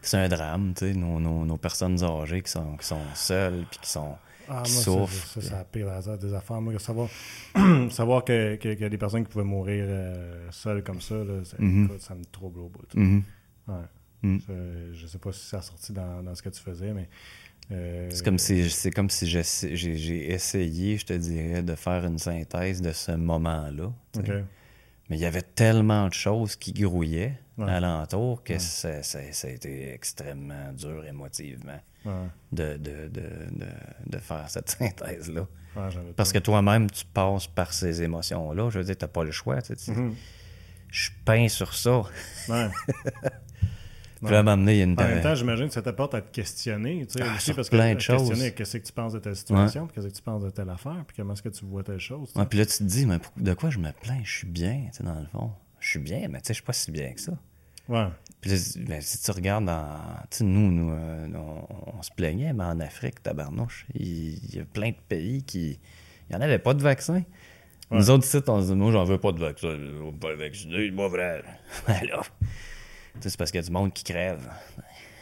[0.02, 3.66] c'est un drame, tu sais, nos, nos- nos personnes âgées qui sont, qui sont seules
[3.72, 4.16] puis qui sont.
[4.48, 6.62] Ah, moi, Qui ça, souffrent, ça, a pire hasard des affaires.
[6.62, 7.10] Moi, savoir,
[7.90, 11.16] savoir que- que- qu'il y a des personnes qui pouvaient mourir euh, seules comme ça,
[11.16, 11.86] là, ça, Mhm.
[11.86, 12.86] écoute, ça me trouble au bout.
[12.96, 13.24] Mhm.
[13.68, 13.74] Ouais.
[14.22, 14.38] Mm.
[14.48, 17.08] Je, je sais pas si ça a sorti dans, dans ce que tu faisais, mais.
[17.72, 22.18] euh, C'est comme si, c'est comme si j'ai essayé, je te dirais, de faire une
[22.20, 23.92] synthèse de ce moment-là.
[25.10, 27.72] Mais il y avait tellement de choses qui grouillaient Ouais.
[27.72, 28.60] alentour que Ouais.
[28.60, 32.12] ça, ça- ça a été extrêmement dur émotivement Ouais.
[32.52, 33.66] de, de, de, de,
[34.08, 35.48] de faire cette synthèse-là.
[35.76, 38.70] Ouais, Parce que toi-même, tu passes par ces émotions-là.
[38.70, 39.62] Je veux dire, tu n'as pas le choix.
[39.62, 39.92] tu sais.
[39.92, 40.16] Mhm.
[40.90, 42.04] Je peins sur ça.
[42.50, 42.70] Ouais.
[44.24, 44.94] Puis à a une.
[45.00, 47.70] En même temps, j'imagine que ça t'apporte à te questionner, tu sais, Ah, aussi, parce
[47.70, 48.52] que plein de à te questionner choses.
[48.56, 51.04] qu'est-ce que tu penses de telle situation, puis qu'est-ce que tu penses de telle affaire,
[51.06, 52.30] puis comment est-ce que tu vois telle chose.
[52.30, 52.40] tu sais.
[52.40, 54.22] Ouais, puis là, tu te dis, mais de quoi je me plains?
[54.24, 55.52] Je suis bien, tu sais, dans le fond.
[55.86, 57.34] Je suis bien, mais tu sais, je suis pas si bien que ça.
[57.88, 58.08] Ouais.
[58.42, 58.50] Puis
[58.88, 60.00] ben, si tu regardes dans.
[60.32, 64.56] Tu sais, nous, nous euh, on, on se plaignait, mais en Afrique, tabarnouche, il, il
[64.56, 65.80] y a plein de pays qui.
[66.28, 67.22] Il n'y en avait pas de vaccin.
[67.92, 69.78] Nous autres, ici, on se dit, moi, j'en veux pas de vaccin.
[69.78, 71.44] Je veux pas vacciner, moi, vrai.
[71.88, 72.48] Alors, tu
[73.22, 74.42] sais, c'est parce qu'il y a du monde qui crève.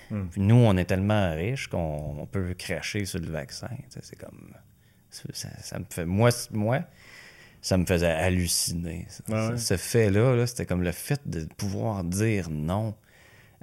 [0.09, 0.27] Hmm.
[0.29, 3.67] Puis nous, on est tellement riches qu'on on peut cracher sur le vaccin.
[3.89, 4.53] C'est comme.
[5.09, 6.05] c'est- Ça, ça me fait.
[6.05, 6.79] Moi, moi,
[7.63, 9.07] ça me faisait halluciner.
[9.29, 9.57] Ouais, ouais.
[9.57, 12.93] Ce fait-là, là, c'était comme le fait de pouvoir dire non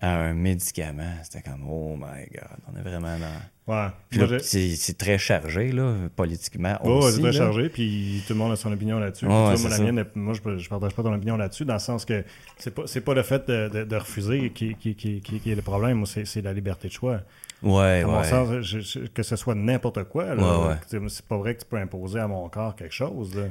[0.03, 1.13] à un médicament.
[1.23, 3.73] C'était comme, oh my God, on est vraiment dans.
[3.73, 4.39] Ouais.
[4.41, 6.77] C'est très chargé, là, politiquement.
[6.83, 7.33] Oh, c'est très là.
[7.33, 9.27] chargé, puis tout le monde a son opinion là-dessus.
[9.27, 9.33] Ouais,
[10.15, 12.25] moi, je, je partage pas ton opinion là-dessus, dans le sens que
[12.57, 15.63] c'est pas, pas le fait de, de- de refuser qui, qui, qui, qui- est le
[15.63, 17.21] problème, moi, c'est, la liberté de choix.
[17.63, 18.25] Ouais, À mon ouais.
[18.25, 20.75] sens, je- je- que ce soit n'importe quoi, là, Ouais,
[21.09, 23.37] c'est pas vrai que tu peux imposer à mon corps quelque chose.
[23.37, 23.43] là.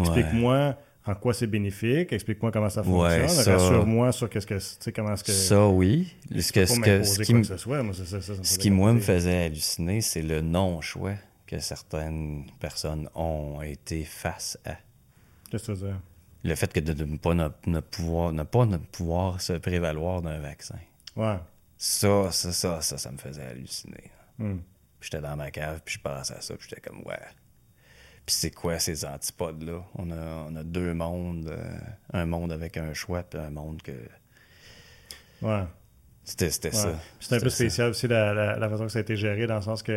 [0.00, 0.76] Explique-moi
[1.08, 4.60] en quoi c'est bénéfique, explique-moi comment ça Ouais, fonctionne, ça- rassure-moi sur qu'est-ce que, tu
[4.80, 5.30] sais, comment est-ce que...
[5.32, 6.12] Ça, oui.
[6.36, 8.38] Ce, que, que- ce qui, quoi me- que ce soit, moi, c'est ça, ça, ça
[8.40, 9.12] me ce fait qui, moi, me capoter.
[9.18, 11.12] faisait halluciner, c'est le non-choix
[11.46, 14.72] que certaines personnes ont été face à.
[15.50, 16.00] Qu'est-ce que tu veux dire?
[16.42, 20.22] Le fait que de ne pas ne, ne pouvoir, ne pas ne pouvoir se prévaloir
[20.22, 20.78] d'un vaccin.
[21.14, 21.36] Ouais.
[21.78, 24.10] Ça, ça, ça, ça, ça me faisait halluciner.
[24.38, 24.48] Puis
[25.00, 27.18] j'étais dans ma cave, puis je pensais à ça, puis j'étais comme, ouais.
[28.26, 29.84] Puis c'est quoi ces antipodes-là?
[29.94, 31.78] On a, on a deux mondes, euh,
[32.12, 33.92] un monde avec un choix, puis un monde que.
[35.42, 35.62] Ouais.
[36.24, 36.74] C'était c'était Ouais.
[36.74, 36.94] ça.
[37.20, 37.56] C'est un peu C'était ça.
[37.56, 39.92] spécial aussi la, la- la façon que ça a été géré, dans le sens que.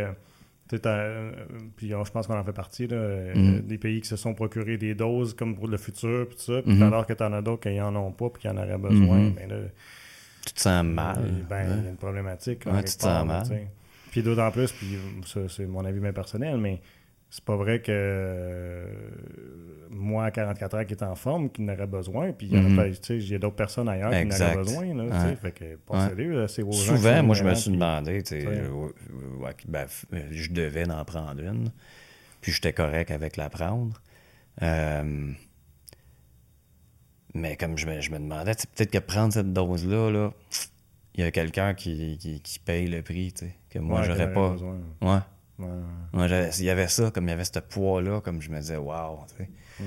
[0.86, 1.32] euh,
[1.76, 3.62] Puis on- je pense qu'on en fait partie, là, euh, Mhm.
[3.62, 6.62] des pays qui se sont procurés des doses comme pour le futur, puis tout ça,
[6.62, 6.84] puis Mhm.
[6.84, 9.34] alors que t'en as d'autres qui en ont pas, puis qui en auraient besoin, Mhm.
[9.34, 9.56] ben là,
[10.46, 11.18] Tu te sens mal.
[11.50, 11.84] ben, il y a hein?
[11.90, 12.68] une problématique.
[12.68, 13.44] Ouais, en tu te sens mal.
[14.12, 16.80] Puis d'autant plus, puis ça, c'est mon avis bien personnel, mais
[17.30, 18.86] c'est pas vrai que euh,
[19.92, 22.62] moi, à 44 ans, qui est en forme, qui n'aurait besoin, puis il y a
[22.62, 22.94] Mhm.
[23.32, 24.46] y a d'autres personnes ailleurs qui en Exact.
[24.56, 25.04] auraient besoin, là.
[25.28, 25.36] Ouais.
[25.36, 25.64] Fait que,
[26.34, 28.62] là, c'est Souvent, moi, je me suis demandé, tu sais, Ouais.
[29.40, 31.72] ouais, ben, euh, je devais en prendre une,
[32.42, 34.02] puis j'étais correct avec la prendre.
[34.62, 35.32] Euh,
[37.34, 40.34] mais comme je me, je me demandais, peut-être que prendre cette dose-là, là,
[41.16, 44.06] il y a quelqu'un qui, qui, qui paye le prix, tu sais, que moi, Ouais,
[44.08, 44.50] j'aurais pas.
[44.52, 44.78] besoin.
[45.02, 45.20] Ouais.
[45.60, 48.78] Moi, il y avait ça, comme il y avait ce poids-là, comme je me disais,
[48.78, 49.20] waouh.
[49.80, 49.84] Mm.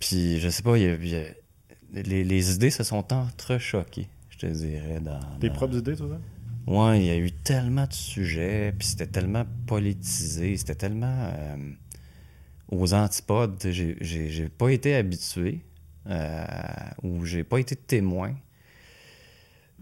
[0.00, 3.12] Puis, je sais pas, il y a- il y a- les, les idées se sont
[3.12, 5.20] entrechoquées, je te dirais, dans...
[5.40, 6.18] Tes dans- propres idées, tout ça?
[6.70, 11.56] Ouais, il y a eu tellement de sujets, puis c'était tellement politisé, c'était tellement euh,
[12.68, 13.56] aux antipodes.
[13.70, 15.64] J'ai- pas été habitué,
[16.08, 16.44] euh,
[17.04, 18.34] ou j'ai pas été témoin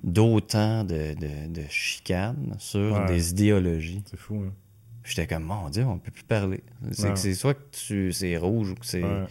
[0.03, 3.07] d'autant de, de, de chicanes sur Ouais.
[3.07, 4.03] des idéologies.
[4.11, 4.53] C'est fou, hein?
[5.05, 6.63] J'étais comme, mon Dieu, on peut plus parler.
[6.93, 7.13] C'est Ouais.
[7.13, 9.25] que c'est soit que tu c'est rouge ou que c'est Ouais.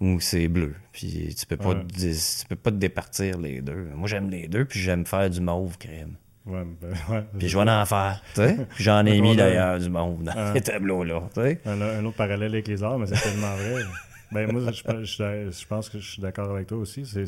[0.00, 0.74] ou c'est bleu.
[0.92, 1.84] Puis tu peux pas Ouais.
[1.84, 1.94] te
[2.40, 3.88] tu peux pas te départir les deux.
[3.94, 6.14] Moi j'aime les deux, puis j'aime faire du mauve crème.
[6.46, 7.24] Ouais, ben, ouais.
[7.38, 8.22] Puis je vais en faire,
[8.78, 11.22] J'en ai mis d'ailleurs du monde dans ces tableaux-là.
[11.66, 13.82] Un, un autre parallèle avec les arts, mais c'est tellement vrai.
[14.34, 17.06] Ben, moi, je, je- je- pense que je suis d'accord avec toi aussi.
[17.06, 17.24] C'est,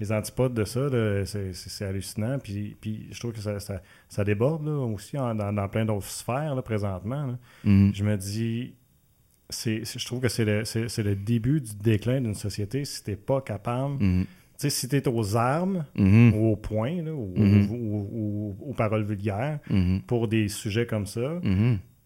[0.00, 0.88] les antipodes de ça,
[1.26, 2.38] c'est, hallucinant.
[2.38, 5.84] Puis, puis je trouve que ça, ça, ça déborde là, aussi en- dans, dans plein
[5.84, 7.26] d'autres sphères là, présentement.
[7.26, 7.38] là.
[7.64, 7.92] Mhm.
[7.94, 8.74] Je me dis,
[9.50, 13.16] c'est, je trouve que c'est le, c'est, le début du déclin d'une société si t'es
[13.16, 14.02] pas capable.
[14.02, 14.24] Mhm.
[14.24, 16.32] Tu sais, si t'es aux armes, Mhm.
[16.34, 19.58] ou au point, là, ou, ou- ou- ou- aux paroles vulgaires,
[20.06, 21.40] pour des sujets comme ça.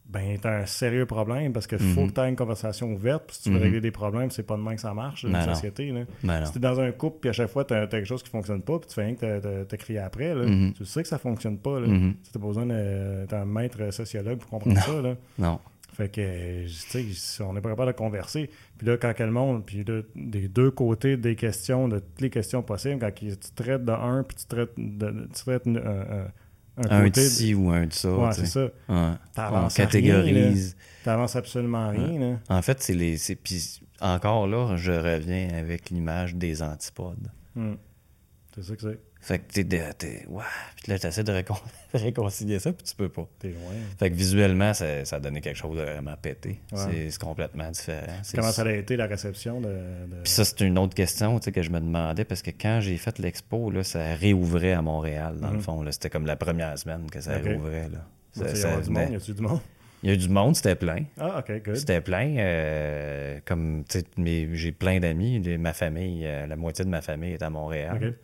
[0.09, 1.93] Ben t'as un sérieux problème parce qu'il Mhm.
[1.95, 3.25] faut que tu aies une conversation ouverte.
[3.27, 3.63] Puis si tu veux Mhm.
[3.63, 5.55] régler des problèmes, c'est pas de même que ça marche dans Ben une non.
[5.55, 5.91] société.
[5.91, 6.01] Là.
[6.25, 6.45] Ben.
[6.47, 8.63] Si t'es dans un couple, puis à chaque fois, t'as as quelque chose qui fonctionne
[8.63, 10.73] pas, puis tu fais rien que t'as- crié après, là, Mhm.
[10.73, 11.79] tu sais que ça fonctionne pas.
[11.79, 11.87] Là.
[11.89, 12.15] Mhm.
[12.25, 15.03] Tu t'as pas besoin d'être un maître sociologue pour comprendre ça.
[15.03, 15.15] Là.
[15.39, 15.59] Non.
[15.93, 18.49] Fait que, euh, tu sais, on n'est pas capable de converser.
[18.79, 22.31] Puis là, quand elle monte, puis là, des deux côtés des questions, de toutes les
[22.31, 26.29] questions possibles, quand tu traites de un, puis tu traites, de, tu traites un, un-
[26.79, 27.25] un Un côté...
[27.25, 28.65] de ci ou un de ça, ouais, c'est ça.
[28.89, 29.13] Ouais.
[29.37, 30.77] On catégorise.
[31.05, 32.39] T'avances absolument rien, là.
[32.49, 33.17] En fait, c'est les.
[33.17, 37.29] c'est- Puis encore là, je reviens avec l'image des antipodes.
[37.55, 37.75] Hmm.
[38.55, 39.01] C'est ça que c'est.
[39.21, 39.65] Fait que t'es.
[39.65, 40.45] de- t'es ouais.
[40.83, 41.61] Puis là, t'essaies de récon-
[41.95, 43.27] réconcilier ça, puis tu peux pas.
[43.41, 43.73] T'es loin.
[43.99, 46.61] Fait que visuellement, ça, ça a donné quelque chose de vraiment pété.
[46.73, 47.11] Ouais.
[47.11, 48.07] C'est- complètement différent.
[48.35, 49.67] Comment ça a été la réception de.
[49.69, 52.97] de- Puis ça, c'est une autre question que je me demandais parce que quand j'ai
[52.97, 55.63] fait l'expo, ça réouvrait à Montréal, dans le Mhm.
[55.63, 55.85] fond.
[55.91, 57.89] C'était comme la première semaine que ça réouvrait.
[57.91, 58.07] Là.
[58.33, 59.61] Ça- y a du monde, y du monde?
[60.05, 61.01] Il y a eu du monde, c'était plein.
[61.19, 61.75] Ah, ok, good.
[61.77, 62.37] C'était plein.
[62.39, 65.41] euh, comme, tu sais, mes- j'ai plein d'amis.
[65.59, 68.15] Ma famille, euh, la moitié de ma famille est à Montréal.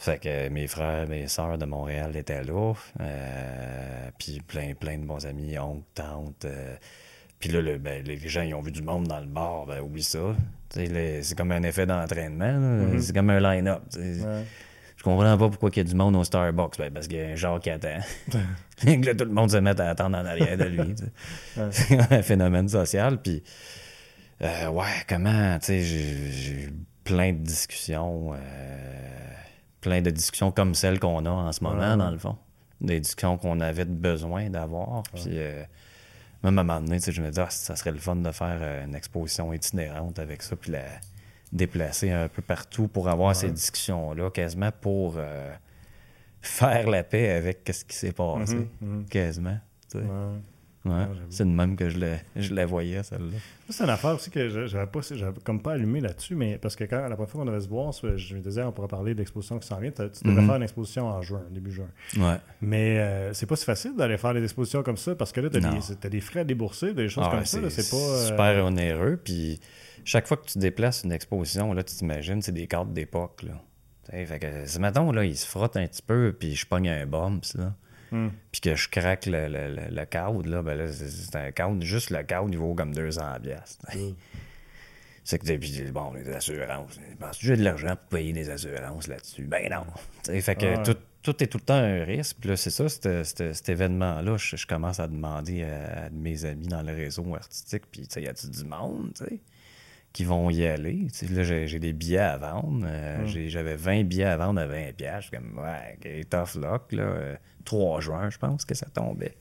[0.00, 2.72] Fait que mes frères, mes sœurs de Montréal étaient là.
[3.00, 6.44] euh, puis plein, plein de bons amis, oncles, tantes.
[6.44, 6.76] euh,
[7.40, 9.66] puis là, le- ben, les gens, ils ont vu du monde dans le bar.
[9.66, 10.36] Ben, oublie ça.
[10.70, 12.52] C'est comme un effet d'entraînement.
[12.52, 13.00] Mhm.
[13.00, 13.82] C'est comme un line-up.
[13.96, 14.44] Ouais.
[14.96, 16.78] Je comprends pas pourquoi il y a du monde au Starbucks.
[16.78, 17.98] Ben, parce qu'il y a un genre qui attend.
[18.80, 20.94] que là, tout le monde se met à attendre en arrière de lui.
[21.56, 21.68] Ouais.
[21.72, 23.20] C'est un phénomène social.
[23.20, 23.42] Puis,
[24.42, 26.72] euh, ouais, comment, tu sais, j'ai j'ai eu
[27.04, 28.36] plein de discussions, euh,
[29.80, 31.96] plein de discussions comme celles qu'on a en ce moment, Ouais.
[31.96, 32.36] dans le fond.
[32.80, 35.02] Des discussions qu'on avait besoin d'avoir.
[35.14, 35.62] Puis, euh,
[36.42, 38.16] même à un moment donné, tu sais, je me disais, ah, ça serait le fun
[38.16, 40.84] de faire euh, une exposition itinérante avec ça, puis la
[41.50, 45.50] déplacer un peu partout pour avoir ces discussions-là, quasiment pour euh,
[46.42, 48.54] faire la paix avec ce qui s'est passé.
[48.54, 49.04] Mhm, mhm.
[49.06, 49.58] Quasiment.
[49.94, 50.02] Ouais.
[50.84, 51.26] Ouais, j'avoue.
[51.28, 53.36] c'est de même que je la, je la voyais, celle-là.
[53.68, 55.00] C'est une affaire aussi que j'avais pas,
[55.44, 57.92] comme pas allumé là-dessus, mais parce que quand la première fois qu'on devait se voir,
[57.92, 59.90] je me disais, on pourrait parler d'exposition qui s'en vient.
[59.90, 60.46] Tu devais Mhm.
[60.46, 61.88] faire une exposition en juin, début juin.
[62.16, 62.36] Ouais.
[62.62, 65.50] Mais euh, c'est pas si facile d'aller faire des expositions comme ça parce que là,
[65.50, 65.72] t'as Non.
[65.72, 67.58] des, t'as des frais à débourser, des choses Ah comme ça.
[67.68, 67.96] C'est pas.
[67.96, 69.20] euh, super onéreux.
[69.22, 69.60] Puis
[70.04, 73.44] chaque fois que tu déplaces une exposition, là, tu t'imagines, c'est des cartes d'époque.
[74.10, 77.54] Fait que, mettons, là, il se frotte un petit peu, puis je pogne un bumps,
[77.56, 77.74] là,
[78.12, 81.50] hum, puis que je craque le, le, le, le cadre, là, ben là, c'est un
[81.52, 83.86] cadre, juste le cadre, il vaut comme 200 piastres.
[83.94, 84.14] hum.
[85.24, 86.98] C'est que, puis, bon, les assurances.
[87.20, 89.42] Penses-tu que j'ai de l'argent pour payer des assurances là-dessus?
[89.44, 89.84] Ben non.
[90.22, 90.82] T'sais, fait que Ah ouais.
[90.84, 92.38] tout, tout est tout le temps un risque.
[92.40, 96.68] Puis là, c'est ça, cet, événement-là, je, je commence à demander à, à mes amis
[96.68, 99.38] dans le réseau artistique, puis, tu sais, y a-tu du monde, tu sais,
[100.12, 101.06] qui vont y aller?
[101.12, 102.84] Tu sais, là, j'ai des billets à vendre.
[102.88, 103.26] Euh, Mm.
[103.26, 105.30] j'ai- J'avais 20 billets à vendre à 20 piastres.
[105.32, 107.02] Je suis comme, ouais, tough luck, là.
[107.02, 109.36] Euh, 3 juin, je pense que ça tombait.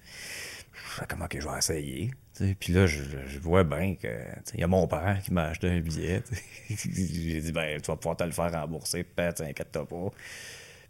[0.73, 2.11] Je fais comme, ok, je vais essayer.
[2.35, 4.85] Tu sais, Puis là, je, je vois bien que, tu sais, il y a mon
[4.87, 6.21] père qui m'a acheté un billet.
[6.25, 6.75] sais.
[6.93, 10.11] J'ai dit, ben, tu vas pouvoir te le faire rembourser, peut-être, inquiète-toi pas.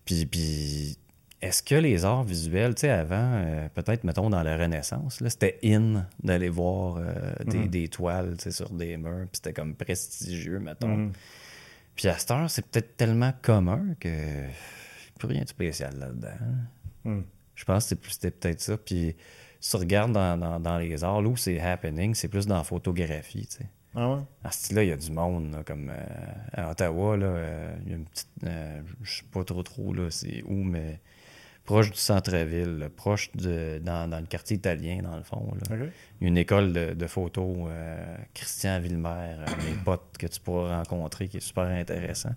[0.06, 0.98] Puis, puis
[1.42, 5.30] est-ce que les arts visuels, tu sais, avant, euh, peut-être, mettons, dans la Renaissance, là,
[5.30, 7.68] c'était in d'aller voir euh, des, Mhm.
[7.68, 10.88] des toiles, sur des murs, puis c'était comme prestigieux, mettons.
[10.96, 11.12] Mhm.
[11.96, 14.10] Puis à cette heure, c'est peut-être tellement commun que
[15.20, 16.38] plus rien de spécial là-dedans.
[17.06, 17.24] Mhm.
[17.56, 18.78] Je pense que c'est plus- c'était peut-être ça.
[18.78, 19.16] Puis
[19.60, 22.58] si tu regardes dans, dans- dans les arts, là où c'est happening, c'est plus dans
[22.58, 23.70] la photographie, tu sais.
[23.96, 24.20] Ah ouais?
[24.44, 25.96] À ce style-là, il y a du monde, là, comme euh,
[26.54, 28.30] à Ottawa, là, euh, il y a une petite.
[29.02, 31.00] je sais pas trop trop là, c'est où, mais
[31.68, 33.80] proche du centre-ville, proche de.
[33.84, 35.53] Dans, dans le quartier italien, dans le fond.
[35.70, 35.76] Là.
[35.76, 35.89] OK.
[36.20, 40.26] Il y a une école de, de photo, euh, Christian Villemer, euh, mes potes que
[40.26, 42.32] tu pourras rencontrer, qui est super intéressant.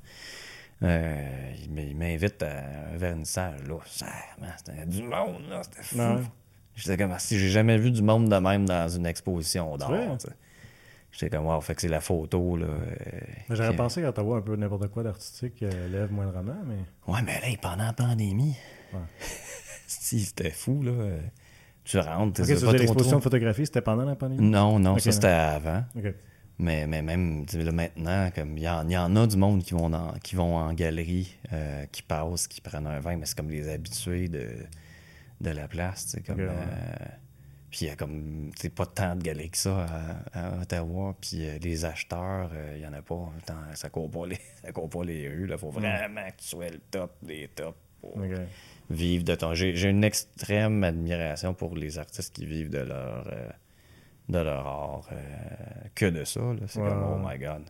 [0.83, 2.59] Euh, il m'invite à
[2.93, 3.77] un vernissage, là.
[3.87, 5.63] C'était du monde, là.
[5.63, 5.99] C'était fou.
[5.99, 6.23] Ouais.
[6.75, 9.91] J'étais comme, si j'ai jamais vu du monde de même dans une exposition d'art.
[10.19, 10.35] tu sais.
[11.13, 12.67] J'étais comme, wow, fait que c'est la photo, là.
[12.67, 13.21] euh,
[13.51, 17.13] J'aurais qui- pensé qu'à Ottawa, un peu n'importe quoi d'artistique euh, lève moindrement, mais.
[17.13, 18.57] Ouais, mais là, pendant la pandémie,
[18.93, 19.01] Ouais.
[19.87, 20.91] si, c'était fou, là.
[20.93, 21.21] euh,
[21.85, 24.43] Tu rentres, Ok, tu tu sais faisais pas l'exposition de photographie, c'était pendant la pandémie?
[24.49, 25.85] Non, non, ça c'était avant.
[26.59, 29.73] Mais, mais même là, maintenant, comme il y, en- y en a du monde qui
[29.73, 33.35] vont, dans- qui vont en galerie, euh, qui passent, qui prennent un vin, mais c'est
[33.37, 34.47] comme les habitués de,
[35.41, 36.17] de la place.
[36.27, 37.07] Comme, euh,
[37.71, 39.87] puis il y a comme pas tant de galeries que ça
[40.35, 41.17] à, à Ottawa.
[41.19, 43.33] Puis euh, les acheteurs, euh, il y en a pas.
[43.47, 45.49] Tant- ça court pas les, ça court pas les rues.
[45.51, 48.19] Il faut vraiment que tu sois le top des tops pour.
[48.91, 49.55] Vivre de ton.
[49.55, 53.49] J'ai une extrême admiration pour les artistes qui vivent de leur, euh,
[54.29, 55.09] de leur art.
[55.13, 55.17] euh,
[55.95, 56.41] que de ça.
[56.67, 57.63] C'est comme, oh my god.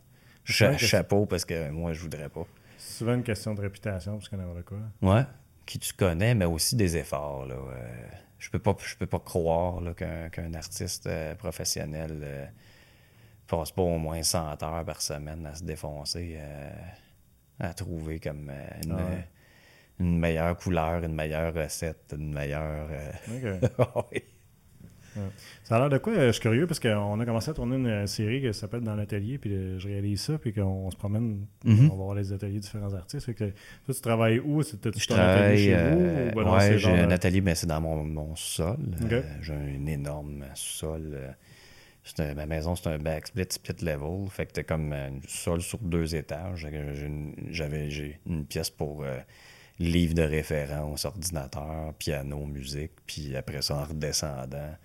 [0.44, 2.46] Cha- chapeau parce que moi, je voudrais pas.
[2.78, 4.78] C'est souvent une question de réputation, parce qu'on n'importe quoi?
[5.02, 5.22] Ouais.
[5.66, 7.44] Qui tu connais, mais aussi des efforts.
[7.46, 7.54] Là.
[7.54, 7.88] Euh,
[8.38, 12.50] je peux pas, je peux pas croire qu'un artiste professionnel
[13.46, 16.38] passe pas au moins 100 heures par semaine à se défoncer,
[17.58, 18.50] à trouver comme
[18.82, 19.28] une, Ah ouais.
[20.00, 22.88] Une meilleure couleur, une meilleure recette, une meilleure.
[22.90, 23.60] euh,
[24.12, 24.22] oui.
[25.64, 26.12] Ça a l'air de quoi?
[26.12, 28.80] euh, Je suis curieux parce qu'on a commencé à tourner une euh, série qui s'appelle
[28.82, 31.86] Dans l'atelier, puis je réalise ça, puis qu'on se promène, Mhm.
[31.90, 33.26] on va voir les ateliers de différents artistes.
[33.26, 33.44] Fait que,
[33.84, 34.62] toi, tu travailles où?
[34.62, 35.58] T'as-tu Je travaille.
[35.58, 36.30] chez euh, vous?
[36.40, 38.76] ou ben ouais, j'ai un atelier, mais c'est dans mon, mon sol.
[39.10, 41.18] Euh, j'ai un énorme sol.
[42.04, 44.28] c'est un- ma maison, c'est un backsplit split level.
[44.30, 46.64] Fait que t'es comme un sol sur deux étages.
[46.64, 49.18] Une- J'avais j'ai une pièce pour euh,
[49.80, 52.92] livre de référence, ordinateur, piano, musique.
[53.06, 54.76] Puis après ça, en redescendant,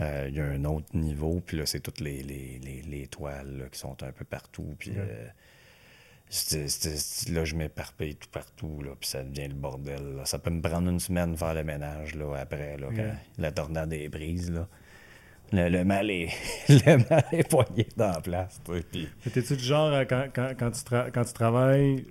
[0.00, 1.40] euh, il y a un autre niveau.
[1.46, 4.74] Puis là, c'est toutes les, les, les, les toiles là, qui sont un peu partout.
[4.78, 5.26] Puis euh,
[6.28, 10.16] c'est- c'est- c'est- là, je m'éparpille tout partout, là, puis ça devient le bordel.
[10.16, 10.24] là.
[10.24, 12.88] Ça peut me prendre une semaine de faire le ménage là, après, là,
[13.38, 14.50] la tornade est prise.
[14.50, 14.66] Là.
[15.52, 16.28] Le, le mal est
[16.68, 18.60] le mal est poigné dans la place.
[18.90, 22.06] puis- T'es-tu du genre, euh, quand, quand, quand, tu tra- quand tu travailles,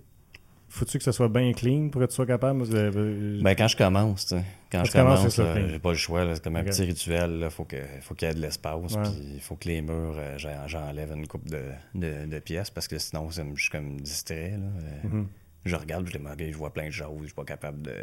[0.72, 2.66] faut-tu que ça soit bien clean pour que tu sois capable?
[2.66, 5.92] C'est- euh, Ben, quand je commence, tu sais, quand Quand je commence, là, j'ai pas
[5.92, 6.24] le choix.
[6.26, 7.40] là, C'est comme un petit rituel.
[7.44, 8.94] Il faut qu'il faut qu'il y ait de l'espace.
[8.96, 9.04] Ouais.
[9.04, 11.62] Puis il faut que les murs, euh, j'en- j'enlève une coupe de,
[11.94, 14.52] de, de pièces parce que sinon, ça me- je suis comme distrait.
[14.52, 14.58] Là.
[14.84, 15.28] Euh, mhm.
[15.66, 17.20] Je regarde, je, Ok, je vois plein de choses.
[17.22, 17.96] Je suis pas capable de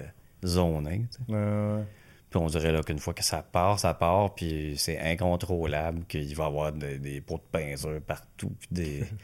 [0.47, 1.07] zoner.
[1.11, 1.23] tu sais.
[1.33, 1.83] Euh,
[2.31, 6.35] Puis on dirait là, qu'une fois que ça part, ça part, puis c'est incontrôlable, qu'il
[6.37, 8.53] va y avoir des, des pots de peinture partout.
[8.61, 9.05] Puis des...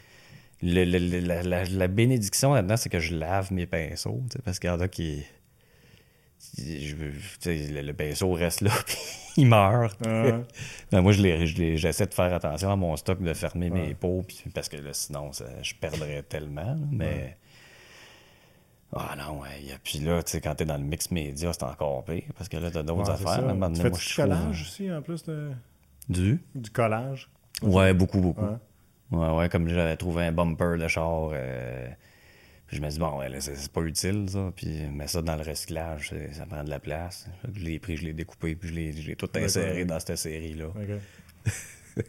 [0.63, 4.69] Le- le- la, la- la bénédiction là-dedans, c'est que je lave mes pinceaux, parce qu'il
[4.69, 5.23] y en a qui.
[6.57, 6.95] je-
[7.73, 8.97] le, le pinceau reste là, puis
[9.37, 9.97] il meurt.
[10.07, 10.41] euh,
[10.91, 13.93] Ben, moi, je les- je j'essaie de faire attention à mon stock, de fermer mes
[13.93, 16.77] pots, puis- parce que là, sinon, ça- je perdrais tellement.
[16.91, 17.37] mais.
[18.97, 19.73] Ah non, ouais.
[19.73, 22.47] a- Puis là, tu sais, quand t'es dans le mix média, c'est encore pire, parce
[22.47, 23.45] que là, t'as d'autres ouais, affaires.
[23.53, 25.51] là, Tu fais du je trouve- collage aussi, en plus de...
[26.07, 26.39] Du?
[26.53, 27.29] du collage?
[27.61, 28.45] Ouais, beaucoup, beaucoup.
[28.45, 28.57] Ouais.
[29.11, 31.29] Ouais, ouais, comme j'avais trouvé un bumper de char.
[31.33, 31.87] euh,
[32.67, 34.51] puis je me dis, bon, ouais, c'est pas utile, ça.
[34.55, 37.27] Puis, mais ça, dans le recyclage, ça prend de la place.
[37.53, 38.73] Je l'ai pris, je l'ai découpé, puis je
[39.09, 40.65] l'ai- tout inséré dans cette série-là.
[40.67, 41.45] OK.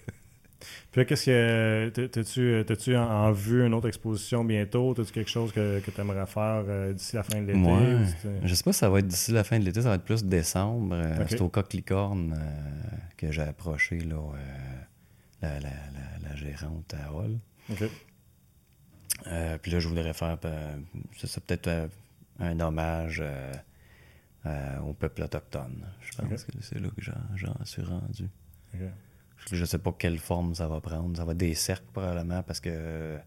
[0.91, 1.89] Puis qu'est-ce que.
[1.91, 4.95] t'as- T'as-tu en, vue une autre exposition bientôt?
[4.95, 7.59] T'as-tu quelque chose que, que tu aimerais faire euh, d'ici la fin de l'été?
[7.61, 8.07] Ouais.
[8.43, 10.05] Je sais pas si ça va être d'ici la fin de l'été, ça va être
[10.05, 10.95] plus décembre.
[10.97, 11.25] Euh.
[11.29, 14.17] C'est au coq licorne euh, que j'ai approché là,
[15.43, 17.39] la, la, la, la gérante à Hall.
[19.27, 20.77] Euh, puis là, je voudrais faire, euh,
[21.17, 21.89] ça, c'est peut-être euh,
[22.39, 23.53] un hommage euh,
[24.47, 25.87] euh, au peuple autochtone.
[26.01, 28.29] Je pense que c'est là que j'en, suis rendu.
[29.53, 31.17] Je sais pas quelle forme ça va prendre.
[31.17, 33.19] Ça va être des cercles probablement parce que euh,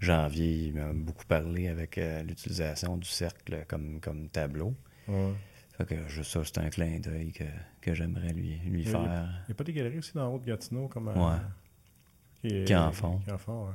[0.00, 4.74] Janvier il m'a beaucoup parlé avec euh, l'utilisation du cercle comme, comme tableau.
[5.06, 5.32] Ouais.
[5.78, 7.44] Fait que juste ça, c'est un clin d'œil que,
[7.80, 9.28] que j'aimerais lui, lui Il y a- faire.
[9.44, 11.08] Il n'y a pas des galeries aussi dans le haut de Gatineau comme.
[11.08, 11.38] euh, Ouais.
[12.42, 13.18] Qui, Qui en font.
[13.18, 13.72] Qui en font, ouais.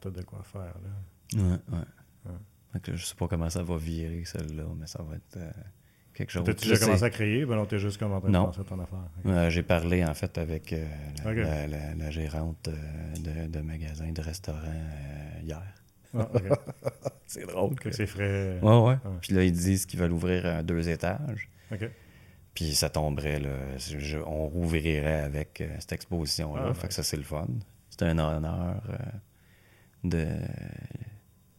[0.00, 1.40] Peut-être de quoi faire, là.
[1.42, 1.42] Ouais,
[1.72, 1.84] ouais.
[2.26, 2.32] Ouais.
[2.72, 5.50] Fait que je sais pas comment ça va virer, celle-là, mais ça va être euh,
[6.14, 6.44] quelque chose.
[6.44, 7.44] T'as-tu déjà commencé à créer?
[7.46, 8.46] Ben non, t'es juste comme en train de Non.
[8.46, 8.98] penser à ton affaire?
[9.24, 10.86] Euh, J'ai parlé en fait avec euh,
[11.24, 14.60] la, la- la- la gérante de, de magasin, de restaurant
[15.42, 15.62] hier.
[16.18, 16.30] Ah.
[17.26, 17.74] C'est drôle.
[17.74, 18.58] Que c'est frais.
[18.62, 18.78] Ouais, ouais.
[18.82, 18.98] Ouais.
[19.20, 21.48] Puis là, ils disent qu'ils veulent ouvrir deux étages.
[21.72, 21.90] OK.
[22.54, 23.50] Puis ça tomberait, là.
[23.76, 26.68] je- on rouvrirait avec euh, cette exposition-là.
[26.70, 27.48] Ah, fait que ça, c'est le fun.
[27.90, 28.96] C'est un honneur euh,
[30.04, 30.26] de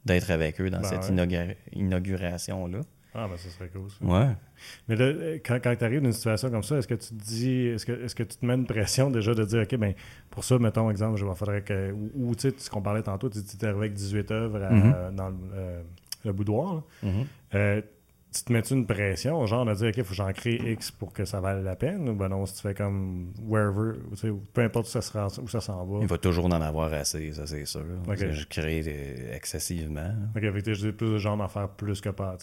[0.06, 1.10] d'être avec eux dans Ben cette ouais.
[1.12, 2.80] inaugura- inauguration-là.
[3.20, 4.06] Ah, ben ça serait cool, ça.
[4.06, 4.36] Ouais.
[4.88, 7.08] Mais là, euh, quand, quand tu arrives dans une situation comme ça, est-ce que tu
[7.10, 9.76] te dis, est-ce que, est-ce que tu te mets une pression déjà de dire, OK,
[9.76, 9.94] ben
[10.30, 11.92] pour ça, mettons, exemple, il faudrait que.
[11.92, 14.70] Ou, ou, tu sais, ce qu'on parlait tantôt, tu es arrivé avec 18 œuvres à-
[14.72, 15.16] Mhm.
[15.16, 15.82] dans le, euh,
[16.26, 16.84] le boudoir.
[17.04, 17.10] là.
[17.56, 17.82] Euh,
[18.40, 20.92] tu te mets-tu une pression, genre de dire, OK, il faut que j'en crée X
[20.92, 23.94] pour que ça vaille la peine, ou ben non, si tu fais comme wherever,
[24.54, 26.00] peu importe où ça, se rend- où ça s'en va.
[26.02, 27.86] Il va toujours en avoir assez, ça, c'est sûr.
[28.08, 28.30] Ok.
[28.32, 30.14] Je crée euh, excessivement.
[30.36, 32.38] OK, fait que dis plus de genre d'en faire plus que pas.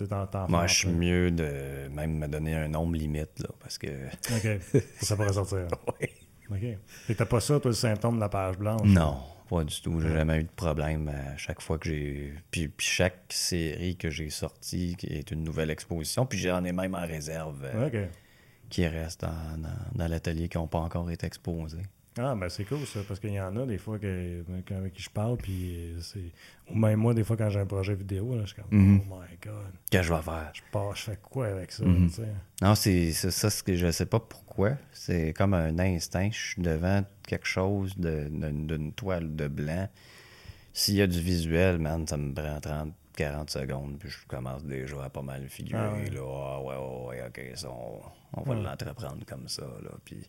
[0.48, 3.86] Moi, je suis mieux de même me donner un nombre limite, là, parce que...
[3.86, 4.60] OK,
[5.00, 5.66] ça pourrait sortir.
[6.00, 6.10] Ouais.
[6.50, 6.78] OK.
[7.08, 8.86] Et t'as pas ça, toi, le symptôme de la page blanche?
[8.86, 9.16] Non,
[9.48, 10.00] pas du tout.
[10.00, 12.34] J'ai jamais eu de problème à chaque fois que j'ai.
[12.50, 16.72] Puis, puis chaque série que j'ai sortie qui est une nouvelle exposition, puis j'en ai
[16.72, 17.86] même en réserve euh,
[18.70, 21.82] qui restent dans, dans- dans l'atelier qui n'ont pas encore été exposés.
[22.16, 24.92] Ah, ben c'est cool ça, parce qu'il y en a des fois que, que- avec
[24.92, 26.30] qui je parle, puis c'est.
[26.70, 29.00] Ou même moi, des fois, quand j'ai un projet vidéo, là, je suis comme, Mhm.
[29.10, 29.54] oh my god,
[29.90, 30.50] Qu'est-ce que je vais faire?
[30.54, 32.08] je pars, je fais quoi avec ça, Mhm.
[32.62, 34.72] Non, c'est ça, ce que je sais pas pourquoi.
[34.92, 36.30] C'est comme un instinct.
[36.30, 39.88] Je suis devant quelque chose de- d'une d'une toile de blanc.
[40.72, 44.64] S'il y a du visuel, man, ça me prend 30, 40 secondes, puis je commence
[44.64, 45.80] déjà à pas mal figurer.
[45.82, 46.10] Ah ouais.
[46.10, 46.20] Là.
[46.22, 48.00] Ah ouais, ouais, ok, ça, on,
[48.34, 49.62] on va l'entreprendre comme ça.
[49.62, 49.90] Là.
[50.04, 50.28] Puis,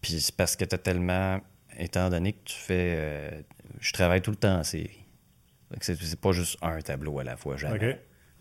[0.00, 1.40] puis c'est parce que tu as tellement.
[1.78, 2.94] Étant donné que tu fais.
[2.96, 3.42] euh,
[3.80, 5.04] je travaille tout le temps en série.
[5.80, 7.78] C'est pas juste un tableau à la fois, jamais.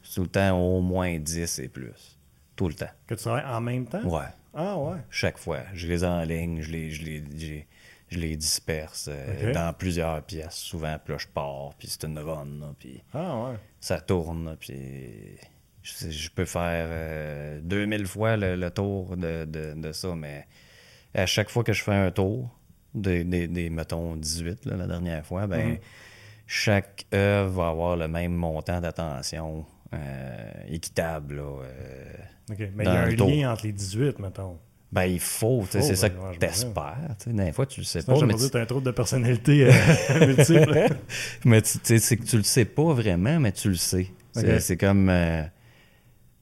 [0.02, 2.18] C'est tout le temps au moins 10 et plus.
[2.56, 2.90] Tout le temps.
[3.08, 4.04] Que tu travailles en même temps?
[4.04, 4.26] Ouais.
[4.54, 4.98] Ah, ouais.
[5.12, 5.60] Chaque fois.
[5.74, 7.68] Je les enligne, je les, je les,
[8.10, 10.98] je les disperse euh, dans plusieurs pièces, souvent.
[11.04, 13.58] Puis là, je pars, puis c'est une run, là, puis Ah, ouais.
[13.80, 15.38] ça tourne, puis
[15.84, 20.48] je peux faire euh, 2000 fois le, le tour de, de- de ça, mais
[21.16, 22.50] à chaque fois que je fais un tour,
[22.94, 25.78] des, des, des, mettons, 18 là, la dernière fois, ben Mhm.
[26.48, 32.14] chaque œuvre va avoir le même montant d'attention euh, équitable, là, euh,
[32.52, 32.60] OK.
[32.76, 33.30] Mais il y a un tour.
[33.30, 34.58] lien entre les 18, mettons.
[34.92, 37.16] ben, il faut, c'est ça ben, que t'espères.
[37.28, 39.72] Des fois, tu le sais pas, j'ai tu, t'as un trouble de personnalité euh,
[40.28, 40.90] multiple.
[41.46, 44.08] mais tu sais, que tu le sais pas vraiment, mais tu le sais.
[44.34, 45.12] C'est comme.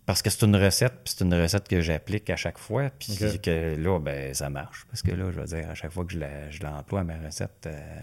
[0.07, 3.15] Parce que c'est une recette, puis c'est une recette que j'applique à chaque fois, puis
[3.39, 4.85] que là, ben, ça marche.
[4.89, 8.01] Parce que là, je veux dire, à chaque fois que je l'emploie, ma recette, euh,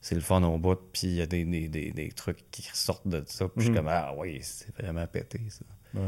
[0.00, 2.66] c'est le fun au bout, puis il y a des, des, des, des trucs qui
[2.70, 3.76] ressortent de ça, puis je suis Mhm.
[3.76, 5.64] comme, ah oui, c'est vraiment pété, ça.
[5.94, 6.00] Ouais.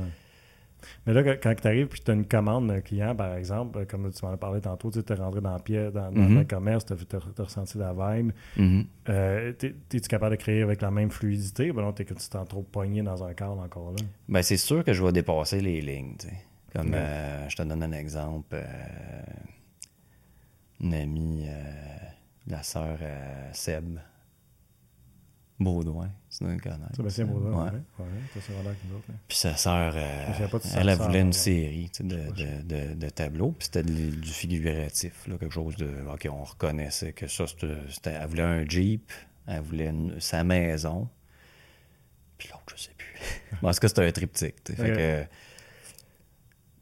[1.07, 4.11] Mais là, quand- tu arrives et tu as une commande d'un client, par exemple, comme
[4.13, 6.39] tu m'en as parlé tantôt, tu es rentré dans, pièce, dans, Mhm.
[6.39, 8.33] le commerce, tu as, ressenti la vibe.
[8.57, 8.85] Mhm.
[9.09, 11.73] Euh, t'es- T'es-tu capable de créer avec la même fluidité?
[11.73, 13.99] Ben non, t'es que tu t'en trop pogné dans un cadre encore là?
[14.29, 16.17] Ben, c'est sûr que je vais dépasser les lignes.
[16.75, 16.97] Comme Ouais.
[16.97, 18.55] euh, je te donne un exemple.
[18.55, 18.63] euh,
[20.81, 21.47] une amie,
[22.47, 22.99] la sœur
[23.53, 23.99] Seb
[25.59, 26.11] Baudouin,
[26.43, 26.95] le connaître.
[26.97, 27.71] Sébastien Baudin, Ouais.
[27.71, 28.07] ouais.
[28.39, 29.15] nous autres, hein.
[29.27, 33.53] Puis sa sœur, euh, elle, voulait une série tu sais, de, de, de- de tableaux,
[33.53, 35.89] puis c'était du figuratif, là, quelque chose de.
[36.13, 38.11] OK, on reconnaissait que ça, c'était.
[38.13, 39.11] Elle voulait un Jeep,
[39.47, 41.09] elle voulait une- sa maison,
[42.37, 43.07] puis l'autre, je sais plus.
[43.63, 44.63] Bon, en tout cas, c'était un triptyque.
[44.63, 44.83] tu sais.
[44.83, 44.97] Fait Ok.
[44.99, 45.25] que.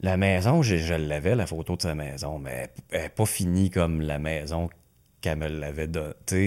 [0.00, 3.70] La maison, je, je l'avais, la photo de sa maison, mais elle n'est pas finie
[3.70, 4.68] comme la maison
[5.24, 5.86] qu'elle me l'avait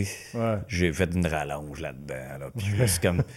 [0.05, 0.07] sais.
[0.33, 0.57] Ouais.
[0.67, 2.37] J'ai fait une rallonge là-dedans.
[2.39, 3.23] Là, puis je suis comme.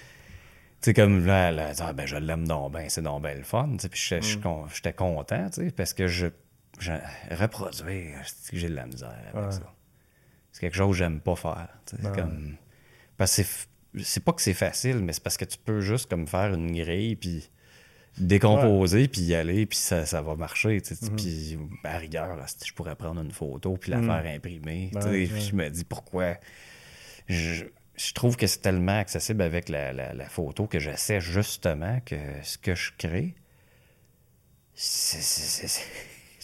[0.83, 3.77] Tu sais, comme là, Ah, ben, je l'aime donc bien, c'est donc bien le fun.
[3.79, 4.41] Puis j'étais- Mm.
[4.75, 6.29] j'étais content, parce que je.
[6.79, 6.93] je
[7.35, 8.17] reproduire,
[8.51, 9.53] j'ai de la misère avec Ouais.
[9.53, 9.75] ça.
[10.53, 11.69] C'est quelque chose que j'aime pas faire.
[12.03, 12.11] Ouais.
[12.15, 12.57] comme,
[13.19, 13.43] parce que
[14.03, 16.73] c'est pas que c'est facile, mais c'est parce que tu peux juste comme faire une
[16.73, 17.51] grille, puis
[18.19, 20.83] décomposer, puis y aller, puis ça, ça va marcher.
[21.03, 21.17] Mhm.
[21.17, 24.07] Puis à rigueur, là, je pourrais prendre une photo, puis la Mhm.
[24.07, 24.91] faire imprimer.
[24.95, 25.41] Ouais, puis ouais.
[25.41, 26.37] je me dis pourquoi
[27.29, 27.65] je,
[27.97, 32.17] je trouve que c'est tellement accessible avec la, la- la photo que j'essaie justement que
[32.43, 33.35] ce que je crée,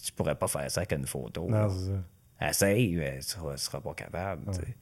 [0.04, 1.48] tu pourrais pas faire ça avec une photo.
[1.48, 2.48] Non, ça.
[2.48, 4.44] Essaye, mais tu tu seras pas capable.
[4.52, 4.76] tu sais.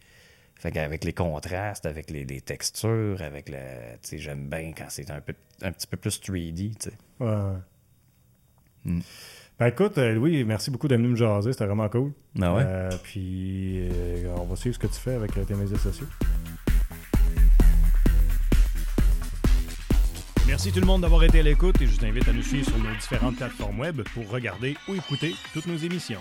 [0.57, 3.49] Fait qu'avec les contrastes, avec les, les textures, avec
[4.03, 6.97] sais, j'aime bien quand c'est un, peu, un petit peu plus 3D, tu sais.
[7.21, 7.59] Ouais, ouais.
[8.85, 9.01] Mm.
[9.59, 12.13] Ben écoute, euh, Louis, merci beaucoup d'être venu me jaser, c'était vraiment cool.
[12.43, 12.63] Ah ouais?
[12.67, 16.09] Euh, puis euh, on va suivre ce que tu fais avec euh, tes médias sociaux.
[20.49, 22.69] Merci tout le monde d'avoir été à l'écoute et je vous invite à nous suivre
[22.69, 26.21] sur nos différentes plateformes web pour regarder ou écouter toutes nos émissions.